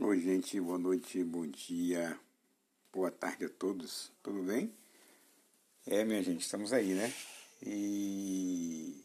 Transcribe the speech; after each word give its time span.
Oi, 0.00 0.18
gente, 0.20 0.58
boa 0.58 0.78
noite, 0.78 1.22
bom 1.22 1.46
dia, 1.46 2.18
boa 2.90 3.10
tarde 3.10 3.44
a 3.44 3.48
todos, 3.48 4.10
tudo 4.22 4.42
bem? 4.42 4.74
É, 5.86 6.02
minha 6.02 6.22
gente, 6.22 6.40
estamos 6.40 6.72
aí, 6.72 6.94
né? 6.94 7.12
E 7.62 9.04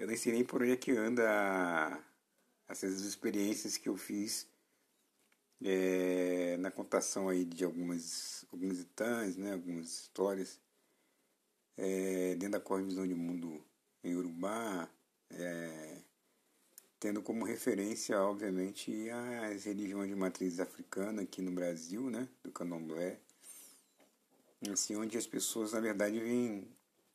eu 0.00 0.08
nem 0.08 0.16
sei 0.16 0.32
nem 0.32 0.44
por 0.44 0.62
onde 0.62 0.72
é 0.72 0.76
que 0.76 0.90
anda 0.90 2.04
essas 2.68 3.02
experiências 3.02 3.76
que 3.76 3.88
eu 3.88 3.96
fiz 3.96 4.48
é, 5.62 6.56
na 6.58 6.72
contação 6.72 7.28
aí 7.28 7.44
de 7.44 7.64
algumas, 7.64 8.44
alguns 8.52 8.80
itãs, 8.80 9.36
né? 9.36 9.52
Algumas 9.52 10.02
histórias 10.02 10.60
é, 11.76 12.34
dentro 12.34 12.58
da 12.58 12.60
cosmovisão 12.60 13.06
de 13.06 13.14
mundo 13.14 13.64
em 14.02 14.16
Urubá, 14.16 14.90
é, 15.30 16.02
tendo 17.00 17.22
como 17.22 17.46
referência, 17.46 18.20
obviamente, 18.20 19.08
as 19.10 19.64
religiões 19.64 20.10
de 20.10 20.14
matriz 20.14 20.60
africana 20.60 21.22
aqui 21.22 21.40
no 21.40 21.50
Brasil, 21.50 22.10
né, 22.10 22.28
do 22.44 22.52
candomblé, 22.52 23.18
assim, 24.70 24.94
onde 24.96 25.16
as 25.16 25.26
pessoas, 25.26 25.72
na 25.72 25.80
verdade, 25.80 26.20
vêm, 26.20 26.68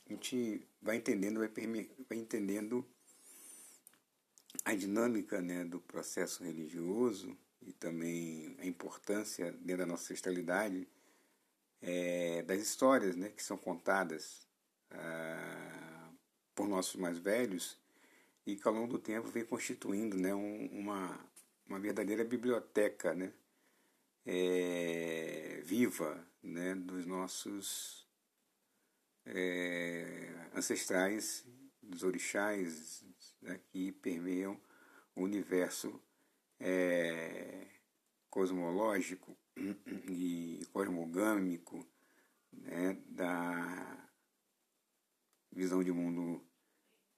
a 0.10 0.14
gente 0.14 0.68
vai 0.82 0.96
entendendo, 0.98 1.38
vai, 1.38 1.50
vai 2.10 2.18
entendendo 2.18 2.84
a 4.64 4.74
dinâmica 4.74 5.40
né, 5.40 5.64
do 5.64 5.80
processo 5.80 6.44
religioso 6.44 7.38
e 7.62 7.72
também 7.72 8.56
a 8.60 8.66
importância 8.66 9.52
dentro 9.52 9.78
da 9.78 9.86
nossa 9.86 10.06
ancestralidade 10.06 10.88
é, 11.80 12.42
das 12.42 12.60
histórias 12.60 13.16
né, 13.16 13.30
que 13.30 13.44
são 13.44 13.58
contadas 13.58 14.48
ah, 14.90 16.10
por 16.56 16.68
nossos 16.68 16.96
mais 16.96 17.20
velhos 17.20 17.78
e 18.46 18.56
que 18.56 18.68
ao 18.68 18.74
longo 18.74 18.94
do 18.94 19.00
tempo 19.00 19.28
vem 19.30 19.44
constituindo 19.46 20.18
né, 20.18 20.34
um, 20.34 20.68
uma, 20.68 21.20
uma 21.68 21.80
verdadeira 21.80 22.24
biblioteca 22.24 23.14
né, 23.16 23.34
é, 24.26 25.62
viva 25.64 26.26
né, 26.44 26.76
dos 26.76 27.06
nossos 27.06 28.08
é, 29.26 30.50
ancestrais, 30.54 31.46
dos 31.82 32.04
orixás 32.04 33.04
né, 33.42 33.60
que 33.72 33.92
permeiam 33.92 34.60
o 35.16 35.24
universo 35.24 36.00
é, 36.60 37.68
cosmológico 38.30 39.36
e 40.10 40.66
cosmogâmico 40.72 41.86
né, 42.52 42.94
da 43.08 44.10
visão 45.52 45.84
de 45.84 45.92
mundo 45.92 46.46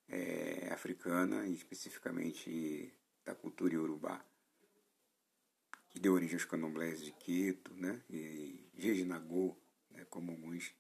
é, 0.10 0.70
africana, 0.72 1.46
e 1.48 1.54
especificamente 1.54 2.94
da 3.26 3.36
cultura 3.36 3.74
iorubá, 3.74 4.24
que 5.90 6.00
deu 6.00 6.14
origem 6.14 6.36
aos 6.36 6.46
candomblés 6.46 7.02
de 7.02 7.12
Quito, 7.12 7.74
né, 7.74 8.02
e 8.10 8.70
Jejinagô, 8.78 9.56
né, 9.92 10.06
como 10.10 10.32
alguns 10.32 10.74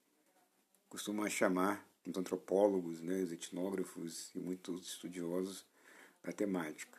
costumam 0.87 1.29
chamar 1.29 1.85
os 2.05 2.17
antropólogos, 2.17 3.01
né, 3.01 3.21
os 3.21 3.31
etnógrafos 3.31 4.33
e 4.33 4.39
muitos 4.39 4.87
estudiosos 4.87 5.65
da 6.23 6.31
temática. 6.31 6.97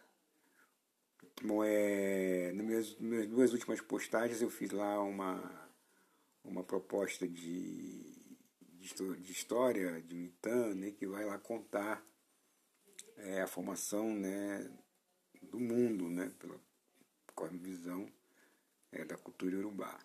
Bom, 1.42 1.62
é, 1.64 2.52
nas 2.52 2.66
minhas, 2.66 2.90
nas 2.98 3.00
minhas 3.00 3.26
duas 3.28 3.52
últimas 3.52 3.80
postagens 3.80 4.42
eu 4.42 4.50
fiz 4.50 4.70
lá 4.70 5.00
uma, 5.00 5.70
uma 6.44 6.64
proposta 6.64 7.26
de, 7.26 8.02
de, 8.60 9.16
de 9.20 9.32
história 9.32 10.02
de 10.02 10.14
Mitan, 10.14 10.74
né, 10.74 10.90
que 10.90 11.06
vai 11.06 11.24
lá 11.24 11.38
contar 11.38 12.04
é, 13.18 13.42
a 13.42 13.46
formação 13.46 14.14
né, 14.14 14.70
do 15.42 15.58
mundo, 15.58 16.08
né, 16.08 16.32
pela 16.38 16.58
visão 17.52 18.10
é, 18.92 19.04
da 19.04 19.16
cultura 19.16 19.56
urubá. 19.56 19.98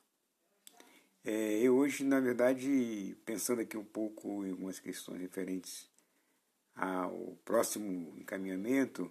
É, 1.23 1.59
eu 1.61 1.77
hoje, 1.77 2.03
na 2.03 2.19
verdade, 2.19 3.17
pensando 3.25 3.61
aqui 3.61 3.77
um 3.77 3.85
pouco 3.85 4.45
em 4.45 4.51
algumas 4.51 4.79
questões 4.79 5.21
referentes 5.21 5.89
ao 6.75 7.37
próximo 7.45 8.13
encaminhamento, 8.19 9.09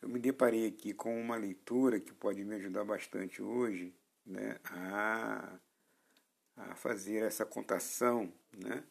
eu 0.00 0.08
me 0.08 0.20
deparei 0.20 0.68
aqui 0.68 0.94
com 0.94 1.20
uma 1.20 1.36
leitura 1.36 1.98
que 1.98 2.12
pode 2.12 2.44
me 2.44 2.54
ajudar 2.54 2.84
bastante 2.84 3.42
hoje 3.42 3.92
né, 4.24 4.60
a, 4.64 5.58
a 6.54 6.74
fazer 6.76 7.24
essa 7.24 7.44
contação 7.44 8.32
né, 8.56 8.84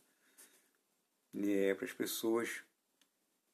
é, 1.34 1.74
para 1.76 1.86
as 1.86 1.94
pessoas 1.94 2.65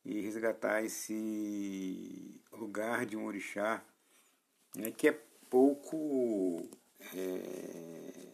e 0.03 0.21
resgatar 0.21 0.83
esse 0.83 2.41
lugar 2.51 3.05
de 3.05 3.15
um 3.15 3.25
orixá 3.25 3.83
né, 4.75 4.91
que 4.91 5.07
é 5.07 5.19
pouco 5.49 6.69
é, 7.13 8.27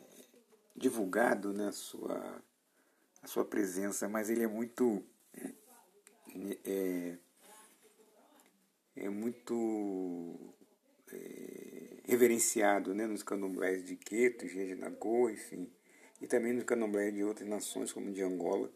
divulgado 0.75 1.53
na 1.53 1.66
né, 1.66 1.72
sua, 1.72 2.44
a 3.22 3.27
sua 3.27 3.44
presença, 3.44 4.07
mas 4.07 4.29
ele 4.29 4.44
é 4.44 4.47
muito 4.47 5.03
é, 6.63 7.17
é 8.95 9.09
muito 9.09 10.53
é, 11.11 12.01
reverenciado 12.06 12.94
né, 12.94 13.07
nos 13.07 13.23
candomblés 13.23 13.83
de 13.83 13.95
Queto, 13.95 14.47
Jejinagô, 14.47 15.29
enfim, 15.29 15.72
e 16.22 16.27
também 16.27 16.53
nos 16.53 16.63
candomblés 16.63 17.13
de 17.13 17.23
outras 17.23 17.47
nações 17.47 17.91
como 17.91 18.11
de 18.11 18.22
Angola 18.22 18.72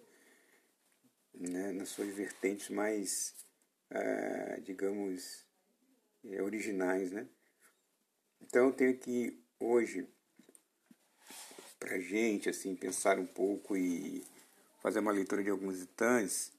né, 1.50 1.72
nas 1.72 1.90
suas 1.90 2.13
vertentes 2.13 2.69
mais, 2.69 3.34
ah, 3.90 4.59
digamos, 4.63 5.46
é, 6.25 6.41
originais. 6.41 7.12
Né? 7.12 7.28
Então 8.41 8.68
eu 8.68 8.74
tenho 8.74 8.97
que 8.97 9.40
hoje, 9.59 10.07
para 11.80 12.00
gente 12.00 12.50
assim, 12.50 12.75
pensar 12.75 13.19
um 13.19 13.25
pouco 13.25 13.75
e 13.75 14.24
fazer 14.81 15.00
uma 15.00 15.12
leitura 15.12 15.44
de 15.44 15.50
alguns 15.50 15.81
itãs, 15.81 16.51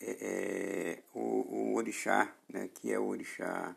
é, 0.00 0.10
é, 0.10 1.02
o, 1.14 1.20
o 1.20 1.74
orixá, 1.74 2.34
né, 2.48 2.68
que 2.68 2.92
é 2.92 2.98
o 2.98 3.06
orixá 3.06 3.76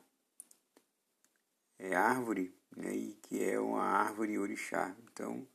é 1.79 1.95
árvore, 1.95 2.55
né, 2.75 2.93
e 2.95 3.13
que 3.23 3.43
é 3.43 3.59
uma 3.59 3.83
árvore 3.83 4.38
orixá. 4.38 4.95
Então, 5.11 5.47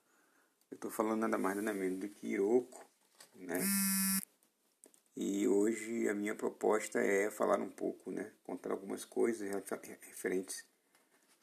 eu 0.70 0.74
estou 0.74 0.90
falando 0.90 1.20
nada 1.20 1.38
mais 1.38 1.56
nada 1.56 1.72
menos 1.72 2.00
do 2.00 2.08
que 2.08 2.26
Iroko, 2.26 2.87
né? 3.38 3.58
E 5.16 5.48
hoje 5.48 6.08
a 6.08 6.14
minha 6.14 6.34
proposta 6.34 7.00
é 7.00 7.30
falar 7.30 7.60
um 7.60 7.70
pouco, 7.70 8.10
né? 8.10 8.32
Contar 8.44 8.72
algumas 8.72 9.04
coisas 9.04 9.50
referentes 10.00 10.64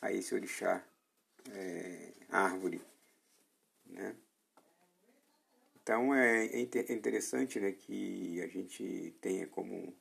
a 0.02 0.12
esse 0.12 0.34
orixá 0.36 0.86
é, 1.52 2.14
árvore, 2.30 2.82
né? 3.86 4.16
Então 5.86 6.16
é, 6.16 6.48
é, 6.48 6.62
é 6.62 6.94
interessante 6.94 7.60
né, 7.60 7.72
que 7.72 8.42
a 8.42 8.48
gente 8.48 9.16
tenha 9.22 9.46
como, 9.46 9.96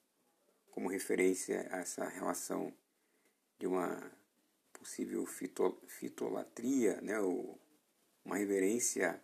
como 0.71 0.89
referência 0.89 1.69
essa 1.71 2.09
relação 2.09 2.73
de 3.59 3.67
uma 3.67 4.11
possível 4.73 5.27
fito, 5.27 5.79
fitolatria, 5.87 7.01
né, 7.03 7.21
ou 7.21 7.59
uma 8.25 8.37
reverência 8.37 9.21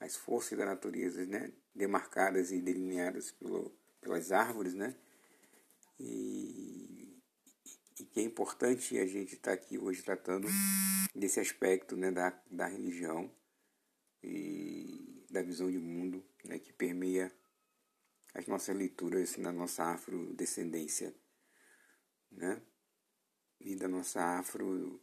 às 0.00 0.16
forças 0.16 0.56
da 0.56 0.64
natureza, 0.64 1.26
né, 1.26 1.52
demarcadas 1.78 2.50
e 2.50 2.60
delineadas 2.60 3.30
pelo, 3.30 3.72
pelas 4.00 4.32
árvores, 4.32 4.74
né? 4.74 4.94
E, 5.98 7.20
e 7.98 8.04
que 8.04 8.20
é 8.20 8.22
importante 8.22 8.98
a 8.98 9.06
gente 9.06 9.34
estar 9.34 9.56
tá 9.56 9.62
aqui 9.62 9.78
hoje 9.78 10.02
tratando 10.02 10.48
desse 11.14 11.40
aspecto 11.40 11.96
né, 11.96 12.10
da, 12.10 12.30
da 12.50 12.66
religião 12.66 13.32
e 14.22 15.24
da 15.30 15.42
visão 15.42 15.70
de 15.70 15.78
mundo 15.78 16.24
né, 16.44 16.58
que 16.58 16.72
permeia 16.72 17.32
as 18.34 18.46
nossas 18.46 18.76
leituras 18.76 19.36
na 19.36 19.52
nossa 19.52 19.84
afrodescendência, 19.84 21.14
né? 22.30 22.60
E 23.60 23.74
da 23.74 23.88
nossa 23.88 24.38
afro 24.38 25.00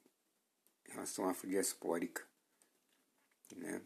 relação 0.85 1.27
afrodiaspórica, 1.27 2.25
né? 3.55 3.81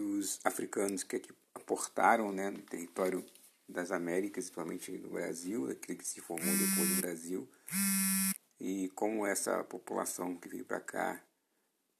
Dos 0.00 0.40
africanos 0.44 1.02
que 1.02 1.16
aqui 1.16 1.30
aportaram 1.54 2.32
né, 2.32 2.48
no 2.48 2.62
território 2.62 3.22
das 3.68 3.92
Américas, 3.92 4.44
principalmente 4.44 4.92
no 4.92 5.10
Brasil, 5.10 5.70
aquele 5.70 5.98
que 5.98 6.06
se 6.06 6.22
formou 6.22 6.56
depois 6.56 6.88
do 6.88 7.02
Brasil, 7.02 7.46
e 8.58 8.88
como 8.94 9.26
essa 9.26 9.62
população 9.62 10.38
que 10.38 10.48
veio 10.48 10.64
para 10.64 10.80
cá 10.80 11.22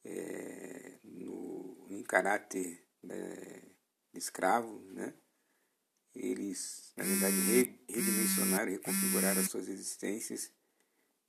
é, 0.03 0.95
no, 1.05 1.87
em 1.91 2.03
caráter 2.03 2.83
né, 3.03 3.63
de 4.15 4.19
escravo, 4.19 4.81
né, 4.95 5.13
eles, 6.15 6.95
na 6.97 7.05
verdade, 7.05 7.37
redimensionaram, 7.87 8.73
reconfiguraram 8.73 9.43
as 9.43 9.51
suas 9.51 9.69
existências, 9.69 10.51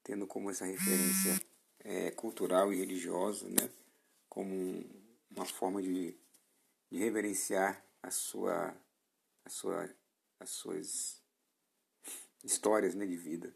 tendo 0.06 0.25
como 0.25 0.50
essa 0.50 0.63
referência 0.63 1.38
é, 1.79 2.12
cultural 2.12 2.71
e 2.71 2.77
religiosa, 2.77 3.45
né, 3.50 3.69
como 4.29 4.85
uma 5.29 5.45
forma 5.45 5.81
de, 5.81 6.15
de 6.91 6.99
reverenciar 6.99 7.83
a 8.03 8.11
sua, 8.11 8.75
a 9.45 9.49
sua, 9.49 9.89
as 10.39 10.49
suas 10.49 11.23
histórias 12.43 12.93
né, 12.93 13.05
de 13.05 13.15
vida. 13.15 13.55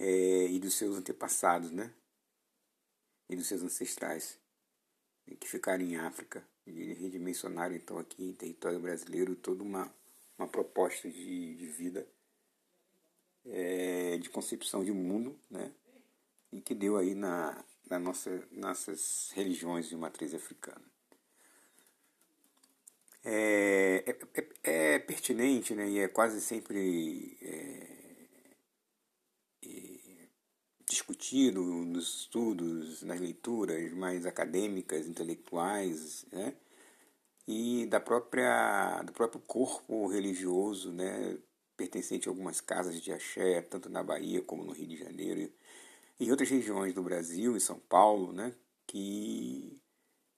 é, 0.00 0.46
e 0.46 0.58
dos 0.58 0.74
seus 0.74 0.96
antepassados, 0.96 1.70
né? 1.70 1.92
E 3.28 3.36
dos 3.36 3.46
seus 3.46 3.62
ancestrais 3.62 4.40
que 5.38 5.46
ficaram 5.46 5.84
em 5.84 5.96
África 5.96 6.44
e 6.66 6.92
redimensionaram 6.94 7.76
então 7.76 7.98
aqui 7.98 8.24
em 8.24 8.32
território 8.32 8.80
brasileiro 8.80 9.36
toda 9.36 9.62
uma, 9.62 9.94
uma 10.36 10.48
proposta 10.48 11.08
de, 11.08 11.54
de 11.54 11.66
vida, 11.66 12.04
é, 13.44 14.18
de 14.18 14.28
concepção 14.28 14.82
de 14.82 14.90
mundo, 14.90 15.38
né? 15.48 15.72
E 16.50 16.60
que 16.60 16.74
deu 16.74 16.96
aí 16.96 17.14
na, 17.14 17.64
na 17.90 17.98
nossa, 17.98 18.42
nossas 18.52 19.32
religiões 19.34 19.88
de 19.88 19.96
matriz 19.96 20.32
africana. 20.32 20.84
É, 23.22 24.04
é, 24.06 24.40
é, 24.40 24.94
é 24.94 24.98
pertinente 24.98 25.74
né, 25.74 25.86
e 25.88 25.98
é 25.98 26.08
quase 26.08 26.40
sempre 26.40 27.36
é, 27.42 27.86
é, 29.66 30.28
discutido 30.88 31.62
nos 31.62 32.20
estudos, 32.20 33.02
nas 33.02 33.20
leituras 33.20 33.92
mais 33.92 34.24
acadêmicas, 34.24 35.06
intelectuais, 35.06 36.24
né, 36.32 36.54
e 37.46 37.84
da 37.86 38.00
própria, 38.00 39.02
do 39.02 39.12
próprio 39.12 39.40
corpo 39.42 40.06
religioso 40.06 40.92
né, 40.92 41.36
pertencente 41.76 42.28
a 42.28 42.30
algumas 42.30 42.60
casas 42.60 43.00
de 43.00 43.12
axé, 43.12 43.60
tanto 43.62 43.90
na 43.90 44.02
Bahia 44.02 44.40
como 44.40 44.64
no 44.64 44.72
Rio 44.72 44.86
de 44.86 44.96
Janeiro 44.96 45.52
e 46.20 46.30
outras 46.30 46.50
regiões 46.50 46.92
do 46.92 47.02
Brasil, 47.02 47.56
em 47.56 47.60
São 47.60 47.78
Paulo, 47.78 48.30
né, 48.30 48.54
que 48.86 49.80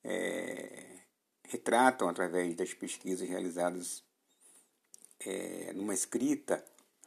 é, 0.01 0.99
retratam 1.43 2.07
através 2.07 2.55
das 2.55 2.73
pesquisas 2.73 3.27
realizadas 3.27 4.01
é, 5.19 5.73
numa 5.73 5.93
escrita 5.93 6.63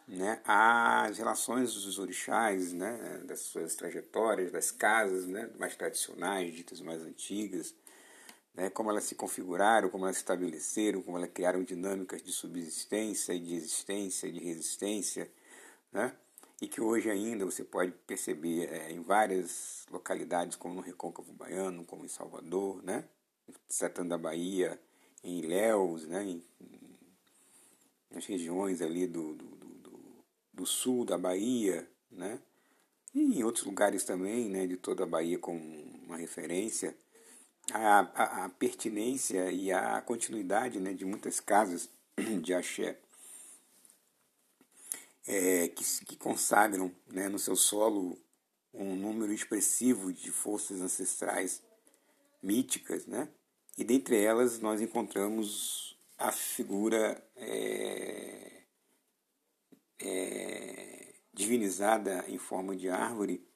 né, 0.07 0.43
as 0.45 1.17
relações 1.17 1.73
dos 1.73 1.99
orixás, 1.99 2.75
né, 2.75 3.23
das 3.25 3.41
suas 3.41 3.75
trajetórias, 3.75 4.53
das 4.53 4.71
casas 4.71 5.27
né, 5.27 5.51
mais 5.59 5.75
tradicionais, 5.75 6.55
ditas 6.55 6.81
mais 6.83 7.03
antigas, 7.03 7.75
né, 8.55 8.69
como 8.69 8.91
elas 8.91 9.05
se 9.05 9.15
configuraram, 9.15 9.89
como 9.89 10.05
elas 10.05 10.17
se 10.17 10.23
estabeleceram, 10.23 11.01
como 11.01 11.17
elas 11.17 11.31
criaram 11.33 11.65
dinâmicas 11.65 12.23
de 12.23 12.31
subsistência 12.31 13.39
de 13.41 13.55
existência, 13.55 14.31
de 14.31 14.39
resistência, 14.39 15.33
né, 15.91 16.15
e 16.61 16.67
que 16.67 16.81
hoje 16.81 17.11
ainda 17.11 17.45
você 17.45 17.63
pode 17.63 17.93
perceber 18.07 18.73
é, 18.73 18.91
em 18.91 19.01
várias 19.01 19.85
localidades, 19.91 20.57
como 20.57 20.75
no 20.75 20.81
Recôncavo 20.81 21.33
Baiano, 21.33 21.85
como 21.85 22.05
em 22.05 22.09
Salvador, 22.09 22.83
né, 22.83 23.05
Sertão 23.69 24.07
da 24.07 24.17
Bahia, 24.17 24.81
em 25.23 25.39
Ilhéus, 25.39 26.07
né, 26.07 26.25
em, 26.25 26.43
nas 28.11 28.25
regiões 28.27 28.81
ali 28.81 29.07
do, 29.07 29.35
do, 29.35 29.45
do, 29.45 30.01
do, 30.55 30.67
sul 30.67 31.05
da 31.05 31.19
Bahia, 31.19 31.87
né, 32.11 32.41
e 33.15 33.39
em 33.39 33.45
outros 33.45 33.65
lugares 33.65 34.05
também, 34.05 34.49
né, 34.49 34.67
de 34.67 34.77
toda 34.77 35.05
a 35.05 35.07
Bahia 35.07 35.39
como 35.39 35.61
uma 36.07 36.17
referência, 36.17 36.97
a, 37.73 38.01
a, 38.15 38.45
a 38.45 38.49
pertinência 38.49 39.51
e 39.51 39.71
a 39.73 40.01
continuidade 40.01 40.81
né, 40.81 40.95
de 40.95 41.05
muitas 41.05 41.41
casas 41.41 41.91
de 42.41 42.55
axé 42.55 42.99
é, 45.27 45.69
que, 45.69 45.85
que 46.05 46.17
consagram 46.17 46.95
né, 47.09 47.29
no 47.29 47.39
seu 47.39 47.57
solo 47.57 48.19
um 48.73 48.95
número 48.95 49.33
expressivo 49.33 50.13
de 50.13 50.31
forças 50.31 50.81
ancestrais 50.81 51.63
míticas, 52.43 53.07
né? 53.07 53.29
E 53.77 53.85
dentre 53.85 54.23
elas 54.23 54.59
nós 54.61 54.81
encontramos 54.81 55.99
a 56.19 56.31
figura 56.31 57.23
é, 57.37 58.63
é, 60.01 61.15
divinizada 61.33 62.25
em 62.29 62.39
forma 62.39 62.77
de 62.77 62.89
árvore, 62.89 63.47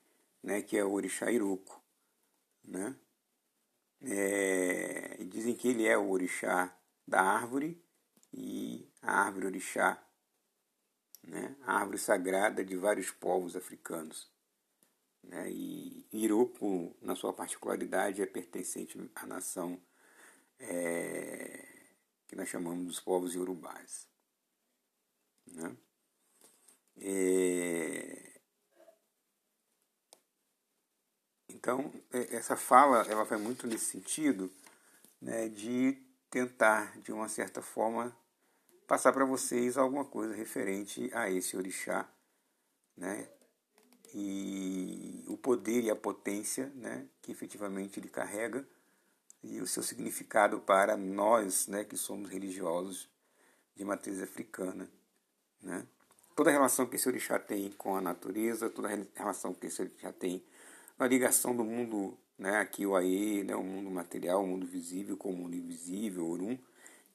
né? 0.43 0.63
Que 0.63 0.77
é 0.77 0.85
o 0.85 0.93
orixá 0.93 1.31
Iruko, 1.31 1.83
né? 2.65 2.97
É, 4.03 5.23
dizem 5.25 5.55
que 5.55 5.69
ele 5.69 5.87
é 5.87 5.97
o 5.97 6.11
orixá 6.11 6.75
da 7.07 7.21
árvore 7.21 7.83
e 8.33 8.89
a 9.03 9.25
árvore 9.25 9.47
orixá, 9.47 10.03
né? 11.23 11.57
a 11.63 11.75
árvore 11.75 11.99
sagrada 11.99 12.65
de 12.65 12.77
vários 12.77 13.11
povos 13.11 13.57
africanos. 13.57 14.31
Né? 15.23 15.51
E 15.51 16.07
Iroko, 16.13 16.97
na 17.01 17.15
sua 17.15 17.33
particularidade, 17.33 18.23
é 18.23 18.27
pertencente 18.27 18.99
à 19.15 19.27
nação 19.27 19.81
é, 20.59 21.67
que 22.27 22.37
nós 22.37 22.49
chamamos 22.49 22.87
dos 22.87 23.01
povos 23.01 23.35
iorubás. 23.35 24.09
Né? 25.47 25.77
É, 27.03 28.41
então, 31.49 31.93
é, 32.13 32.37
essa 32.37 32.57
fala 32.57 33.03
ela 33.09 33.25
vai 33.25 33.39
muito 33.39 33.67
nesse 33.67 33.87
sentido 33.87 34.51
né, 35.21 35.49
de 35.49 36.01
tentar, 36.31 36.99
de 37.01 37.13
uma 37.13 37.29
certa 37.29 37.61
forma, 37.61 38.17
passar 38.91 39.13
para 39.13 39.25
vocês 39.25 39.79
alguma 39.79 40.05
coisa 40.05 40.35
referente 40.35 41.13
a 41.15 41.31
esse 41.31 41.57
orixá, 41.57 42.09
né, 42.97 43.29
e 44.13 45.25
o 45.29 45.37
poder 45.37 45.85
e 45.85 45.91
a 45.91 45.95
potência 45.95 46.73
né, 46.75 47.07
que 47.23 47.31
efetivamente 47.31 48.01
ele 48.01 48.09
carrega 48.09 48.67
e 49.45 49.61
o 49.61 49.67
seu 49.69 49.85
significado 49.85 50.59
para 50.59 50.97
nós 50.97 51.69
né, 51.69 51.85
que 51.85 51.97
somos 51.97 52.29
religiosos 52.29 53.09
de 53.77 53.85
matriz 53.85 54.21
africana. 54.21 54.91
Né? 55.63 55.87
Toda 56.35 56.51
a 56.51 56.53
relação 56.53 56.85
que 56.85 56.97
esse 56.97 57.09
orixá 57.09 57.39
tem 57.39 57.71
com 57.71 57.95
a 57.95 58.01
natureza, 58.01 58.69
toda 58.69 58.89
a 58.89 58.99
relação 59.15 59.55
que 59.55 59.69
esse 59.69 59.81
orixá 59.81 60.13
tem 60.13 60.45
na 60.99 61.07
ligação 61.07 61.55
do 61.55 61.63
mundo, 61.63 62.19
né, 62.37 62.57
aqui 62.57 62.85
o 62.85 62.97
Aê, 62.97 63.45
né, 63.45 63.55
o 63.55 63.63
mundo 63.63 63.89
material, 63.89 64.43
o 64.43 64.49
mundo 64.49 64.67
visível 64.67 65.17
com 65.17 65.31
o 65.31 65.37
mundo 65.37 65.55
invisível, 65.55 66.29
Orum, 66.29 66.59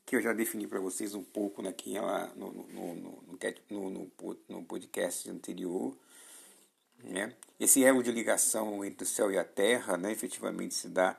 que 0.05 0.15
eu 0.15 0.21
já 0.21 0.33
defini 0.33 0.67
para 0.67 0.79
vocês 0.79 1.15
um 1.15 1.23
pouco 1.23 1.67
aqui 1.67 1.95
no, 2.35 2.51
no, 2.51 2.95
no, 2.95 3.89
no, 3.89 4.11
no 4.49 4.63
podcast 4.63 5.29
anterior, 5.29 5.97
né? 7.03 7.33
Esse 7.59 7.83
elo 7.83 8.03
de 8.03 8.11
ligação 8.11 8.83
entre 8.83 9.03
o 9.03 9.07
céu 9.07 9.31
e 9.31 9.37
a 9.37 9.43
terra 9.43 9.97
né, 9.97 10.11
efetivamente 10.11 10.73
se 10.73 10.89
dá 10.89 11.17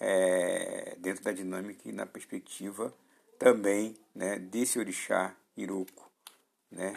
é, 0.00 0.96
dentro 0.98 1.22
da 1.24 1.32
dinâmica 1.32 1.88
e 1.88 1.92
na 1.92 2.04
perspectiva 2.04 2.92
também 3.38 3.96
né, 4.14 4.38
desse 4.38 4.78
orixá 4.78 5.34
Iruko. 5.56 6.10
Né? 6.70 6.94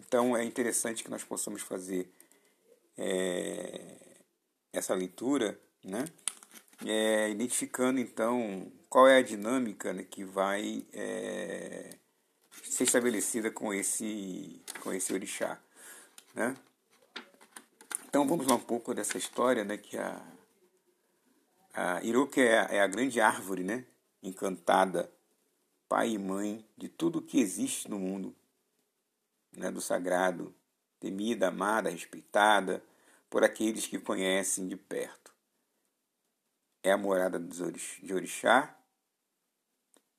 Então 0.00 0.36
é 0.36 0.44
interessante 0.44 1.04
que 1.04 1.10
nós 1.10 1.22
possamos 1.22 1.62
fazer 1.62 2.08
é, 2.96 3.96
essa 4.72 4.94
leitura, 4.94 5.58
né? 5.84 6.04
É, 6.84 7.30
identificando 7.30 8.00
então 8.00 8.70
qual 8.94 9.08
é 9.08 9.16
a 9.16 9.22
dinâmica 9.22 9.92
né, 9.92 10.04
que 10.08 10.22
vai 10.22 10.86
é, 10.92 11.96
ser 12.62 12.84
estabelecida 12.84 13.50
com 13.50 13.74
esse, 13.74 14.62
com 14.78 14.92
esse 14.92 15.12
orixá. 15.12 15.58
Né? 16.32 16.56
Então 18.06 18.24
vamos 18.24 18.46
lá 18.46 18.54
um 18.54 18.60
pouco 18.60 18.94
dessa 18.94 19.18
história, 19.18 19.64
né, 19.64 19.76
que 19.76 19.98
a, 19.98 20.24
a 21.74 22.04
Iroque 22.04 22.40
é, 22.40 22.76
é 22.76 22.80
a 22.80 22.86
grande 22.86 23.20
árvore, 23.20 23.64
né, 23.64 23.84
encantada, 24.22 25.10
pai 25.88 26.10
e 26.10 26.18
mãe 26.18 26.64
de 26.78 26.88
tudo 26.88 27.20
que 27.20 27.40
existe 27.40 27.90
no 27.90 27.98
mundo, 27.98 28.32
né, 29.56 29.72
do 29.72 29.80
sagrado, 29.80 30.54
temida, 31.00 31.48
amada, 31.48 31.90
respeitada 31.90 32.80
por 33.28 33.42
aqueles 33.42 33.88
que 33.88 33.98
conhecem 33.98 34.68
de 34.68 34.76
perto. 34.76 35.34
É 36.80 36.92
a 36.92 36.96
morada 36.96 37.40
de 37.40 38.14
orixá, 38.14 38.78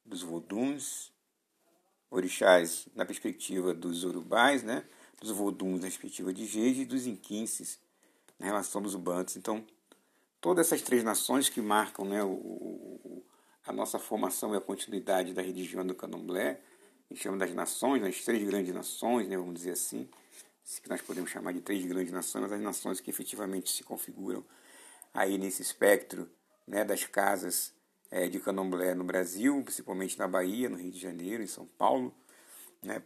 dos 0.06 0.22
voduns, 0.22 1.12
orixás 2.10 2.88
na 2.96 3.06
perspectiva 3.06 3.74
dos 3.74 4.04
urubais, 4.04 4.64
né, 4.64 4.86
dos 5.20 5.32
voduns 5.32 5.82
na 5.82 5.88
perspectiva 5.88 6.32
de 6.34 6.46
Jeje 6.46 6.82
e 6.82 6.86
dos 6.86 7.08
inquinces 7.08 7.80
na 8.40 8.46
relação 8.46 8.82
dos 8.82 8.94
Ubantes. 8.94 9.36
Então, 9.36 9.66
todas 10.40 10.68
essas 10.68 10.82
três 10.82 11.04
nações 11.04 11.50
que 11.50 11.62
marcam 11.62 12.06
né, 12.06 12.24
o, 12.24 12.32
o, 12.32 13.26
a 13.66 13.74
nossa 13.74 13.98
formação 13.98 14.54
e 14.54 14.58
a 14.58 14.62
continuidade 14.62 15.34
da 15.34 15.42
religião 15.42 15.86
do 15.86 15.96
candomblé, 15.96 16.62
a 17.10 17.14
gente 17.14 17.24
chama 17.24 17.38
das 17.38 17.54
nações, 17.54 18.04
as 18.04 18.24
três 18.24 18.44
grandes 18.44 18.74
nações, 18.74 19.28
né, 19.28 19.38
vamos 19.38 19.56
dizer 19.56 19.72
assim, 19.72 20.08
que 20.82 20.90
nós 20.90 21.02
podemos 21.02 21.30
chamar 21.30 21.54
de 21.54 21.62
três 21.62 21.86
grandes 21.86 22.12
nações, 22.12 22.52
as 22.52 22.62
nações 22.62 23.00
que 23.00 23.10
efetivamente 23.10 23.72
se 23.72 23.84
configuram 23.84 24.44
aí 25.14 25.38
nesse 25.38 25.62
espectro 25.62 26.30
né, 26.68 26.84
das 26.84 27.06
casas 27.06 27.75
é, 28.12 28.28
de 28.28 28.40
candomblé 28.40 28.94
no 28.94 29.04
Brasil, 29.04 29.62
principalmente 29.64 30.18
na 30.18 30.28
Bahia, 30.28 30.70
no 30.70 30.78
Rio 30.78 30.92
de 30.92 31.00
Janeiro, 31.00 31.44
em 31.44 31.48
São 31.48 31.66
Paulo, 31.66 32.14
né, 32.82 33.02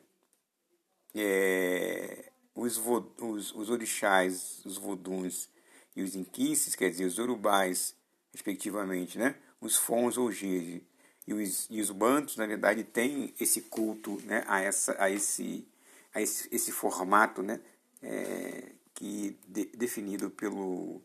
é, 1.15 2.31
os, 2.55 2.77
os, 2.77 3.55
os 3.55 3.69
orixás, 3.69 4.61
os 4.65 4.77
voduns 4.77 5.49
e 5.95 6.01
os 6.01 6.15
inquices, 6.15 6.75
quer 6.75 6.89
dizer, 6.89 7.05
os 7.05 7.17
urubais, 7.17 7.95
respectivamente, 8.31 9.17
né? 9.17 9.35
os 9.61 9.75
fons 9.75 10.17
ou 10.17 10.31
jeje 10.31 10.83
e 11.27 11.33
os, 11.33 11.67
e 11.69 11.81
os 11.81 11.91
bantos, 11.91 12.37
na 12.37 12.45
verdade, 12.45 12.83
têm 12.83 13.33
esse 13.39 13.61
culto 13.61 14.19
né? 14.23 14.43
a, 14.47 14.61
essa, 14.61 14.95
a, 15.01 15.09
esse, 15.09 15.67
a 16.13 16.21
esse, 16.21 16.47
esse 16.51 16.71
formato 16.71 17.41
né? 17.41 17.59
É, 18.01 18.71
que 18.93 19.37
de, 19.47 19.65
definido 19.65 20.29
pelo, 20.29 21.01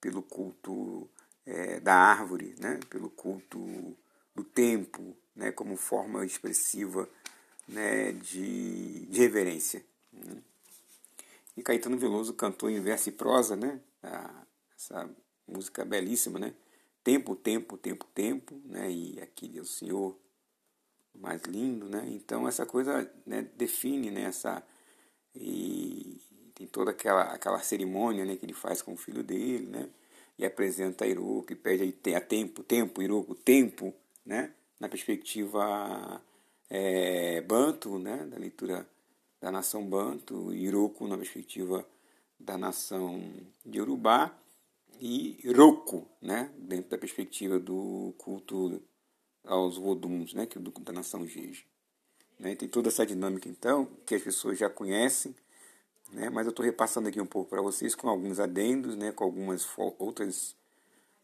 pelo 0.00 0.22
culto 0.22 1.08
é, 1.46 1.80
da 1.80 1.94
árvore, 1.94 2.54
né? 2.58 2.78
pelo 2.88 3.10
culto 3.10 3.96
do 4.34 4.44
tempo, 4.44 5.16
né? 5.34 5.52
como 5.52 5.76
forma 5.76 6.24
expressiva 6.24 7.08
né? 7.68 8.12
de, 8.12 9.06
de 9.06 9.18
reverência. 9.18 9.84
Né? 10.12 10.42
E 11.56 11.62
Caetano 11.62 11.98
Veloso 11.98 12.32
cantou 12.34 12.70
em 12.70 12.80
verso 12.80 13.08
e 13.08 13.12
prosa, 13.12 13.56
né? 13.56 13.80
essa 14.76 15.08
música 15.46 15.84
belíssima, 15.84 16.38
né? 16.38 16.54
Tempo, 17.02 17.34
tempo, 17.34 17.76
tempo, 17.76 18.06
tempo, 18.14 18.60
né? 18.64 18.90
E 18.90 19.20
aquele 19.20 19.58
é 19.58 19.60
o 19.60 19.66
Senhor 19.66 20.18
mais 21.14 21.42
lindo, 21.42 21.88
né? 21.88 22.04
Então 22.08 22.46
essa 22.48 22.64
coisa 22.64 23.10
né, 23.26 23.42
define 23.56 24.10
né, 24.10 24.22
essa 24.22 24.62
e 25.34 26.20
tem 26.54 26.66
toda 26.66 26.90
aquela 26.90 27.22
aquela 27.22 27.58
cerimônia 27.60 28.24
né, 28.24 28.36
que 28.36 28.44
ele 28.44 28.52
faz 28.52 28.80
com 28.82 28.94
o 28.94 28.96
filho 28.96 29.22
dele, 29.22 29.66
né? 29.66 29.88
E 30.40 30.46
apresenta 30.46 31.06
Iroco 31.06 31.52
e 31.52 31.54
pede 31.54 31.94
a 32.16 32.20
tempo, 32.20 32.62
tempo, 32.62 33.02
Iroco, 33.02 33.34
tempo, 33.34 33.92
né? 34.24 34.50
Na 34.80 34.88
perspectiva 34.88 36.22
é, 36.70 37.42
Banto, 37.42 37.98
né? 37.98 38.24
Da 38.24 38.38
leitura 38.38 38.88
da 39.38 39.52
nação 39.52 39.86
Banto, 39.86 40.54
Iroco 40.54 41.06
na 41.06 41.18
perspectiva 41.18 41.86
da 42.38 42.56
nação 42.56 43.22
de 43.66 43.82
Urubá 43.82 44.34
e 44.98 45.38
Roku, 45.54 46.08
né? 46.22 46.50
Dentro 46.56 46.88
da 46.88 46.96
perspectiva 46.96 47.58
do 47.58 48.14
culto 48.16 48.82
aos 49.44 49.76
Voduns, 49.76 50.32
né, 50.32 50.46
que 50.46 50.56
é 50.56 50.60
da 50.60 50.92
nação 50.92 51.26
Jeje. 51.26 51.66
Né? 52.38 52.54
Tem 52.54 52.66
toda 52.68 52.88
essa 52.88 53.04
dinâmica, 53.04 53.46
então, 53.46 53.86
que 54.06 54.14
as 54.14 54.22
pessoas 54.22 54.58
já 54.58 54.70
conhecem, 54.70 55.34
né? 56.12 56.30
mas 56.30 56.46
eu 56.46 56.50
estou 56.50 56.64
repassando 56.64 57.08
aqui 57.08 57.20
um 57.20 57.26
pouco 57.26 57.50
para 57.50 57.62
vocês 57.62 57.94
com 57.94 58.08
alguns 58.08 58.40
adendos, 58.40 58.96
né? 58.96 59.12
com 59.12 59.24
algumas 59.24 59.66
outras 59.98 60.56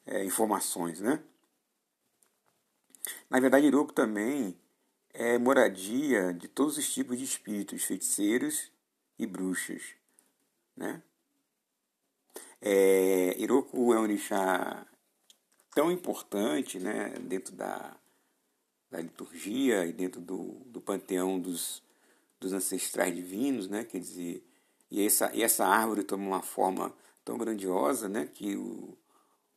é, 0.06 0.24
informações. 0.24 1.00
Né? 1.00 1.22
Na 3.28 3.40
verdade, 3.40 3.66
Iroco 3.66 3.92
também 3.92 4.56
é 5.12 5.38
moradia 5.38 6.32
de 6.32 6.48
todos 6.48 6.76
os 6.76 6.92
tipos 6.92 7.18
de 7.18 7.24
espíritos, 7.24 7.84
feiticeiros 7.84 8.70
e 9.18 9.26
bruxas. 9.26 9.82
Né? 10.76 11.02
É, 12.60 13.36
Iroco 13.38 13.92
é 13.92 13.98
um 13.98 14.02
orixá 14.02 14.86
tão 15.74 15.92
importante 15.92 16.78
né, 16.78 17.10
dentro 17.20 17.54
da, 17.54 17.96
da 18.90 19.00
liturgia 19.00 19.84
e 19.84 19.92
dentro 19.92 20.20
do, 20.20 20.54
do 20.66 20.80
panteão 20.80 21.38
dos, 21.38 21.82
dos 22.40 22.52
ancestrais 22.52 23.14
divinos, 23.14 23.68
né? 23.68 23.84
Quer 23.84 23.98
dizer, 23.98 24.42
e 24.96 25.04
essa, 25.04 25.30
e 25.34 25.42
essa 25.42 25.66
árvore 25.66 26.02
toma 26.02 26.26
uma 26.26 26.40
forma 26.40 26.90
tão 27.22 27.36
grandiosa, 27.36 28.08
né? 28.08 28.26
Que 28.32 28.56
o, 28.56 28.96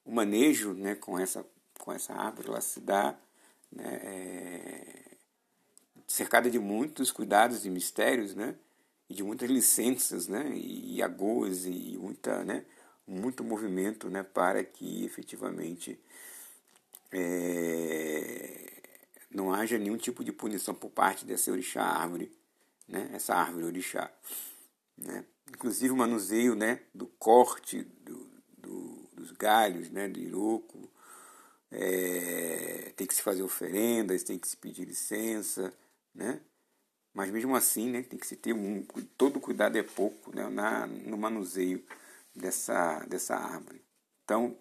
o 0.04 0.12
manejo, 0.12 0.74
né? 0.74 0.96
Com 0.96 1.18
essa, 1.18 1.46
com 1.80 1.94
essa 1.94 2.14
árvore, 2.14 2.50
ela 2.50 2.60
se 2.60 2.82
dá, 2.82 3.18
né? 3.72 4.02
É, 4.04 5.16
cercada 6.06 6.52
de 6.52 6.60
muitos 6.60 7.10
cuidados 7.10 7.66
e 7.66 7.70
mistérios, 7.70 8.36
né? 8.36 8.54
E 9.10 9.14
de 9.14 9.24
muitas 9.24 9.50
licenças, 9.50 10.28
né? 10.28 10.52
E, 10.54 11.02
agoas 11.02 11.66
e 11.66 11.98
muita, 11.98 12.44
né? 12.44 12.66
Muito 13.08 13.42
movimento, 13.42 14.10
né? 14.10 14.24
Para 14.24 14.62
que 14.62 15.06
efetivamente 15.06 15.98
é, 17.14 18.74
não 19.32 19.54
haja 19.54 19.78
nenhum 19.78 19.96
tipo 19.96 20.22
de 20.22 20.34
punição 20.34 20.76
por 20.76 20.90
parte 20.90 21.24
dessa 21.24 21.50
orixá 21.50 21.82
árvore, 21.82 22.30
né? 22.86 23.10
essa 23.14 23.34
árvore 23.36 23.64
orixá. 23.64 24.12
Né? 25.04 25.26
Inclusive 25.50 25.94
o 25.94 25.98
manuseio 25.98 26.56
né, 26.56 26.82
do 26.94 27.08
corte 27.08 27.84
do, 28.04 28.30
do, 28.58 29.10
dos 29.14 29.32
galhos, 29.32 29.90
né, 29.90 30.08
do 30.08 30.20
iroco, 30.20 30.90
é, 31.72 32.94
tem 32.96 33.06
que 33.08 33.14
se 33.14 33.22
fazer 33.22 33.44
oferendas, 33.44 34.24
tem 34.24 34.38
que 34.38 34.48
se 34.48 34.58
pedir 34.58 34.86
licença, 34.86 35.74
né? 36.14 36.40
mas 37.14 37.32
mesmo 37.32 37.56
assim 37.56 37.90
né, 37.90 38.04
tem 38.04 38.20
que 38.20 38.28
se 38.28 38.36
ter 38.36 38.54
um, 38.54 38.86
todo 39.18 39.40
cuidado 39.40 39.78
é 39.78 39.84
pouco 39.84 40.36
né, 40.36 40.48
na, 40.50 40.88
no 40.88 41.18
manuseio 41.18 41.84
dessa, 42.36 43.00
dessa 43.08 43.36
árvore. 43.36 43.82
Então, 44.24 44.56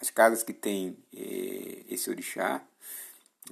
as 0.00 0.10
casas 0.10 0.42
que 0.42 0.52
têm 0.52 0.96
é, 1.14 1.84
esse 1.88 2.08
orixá, 2.10 2.64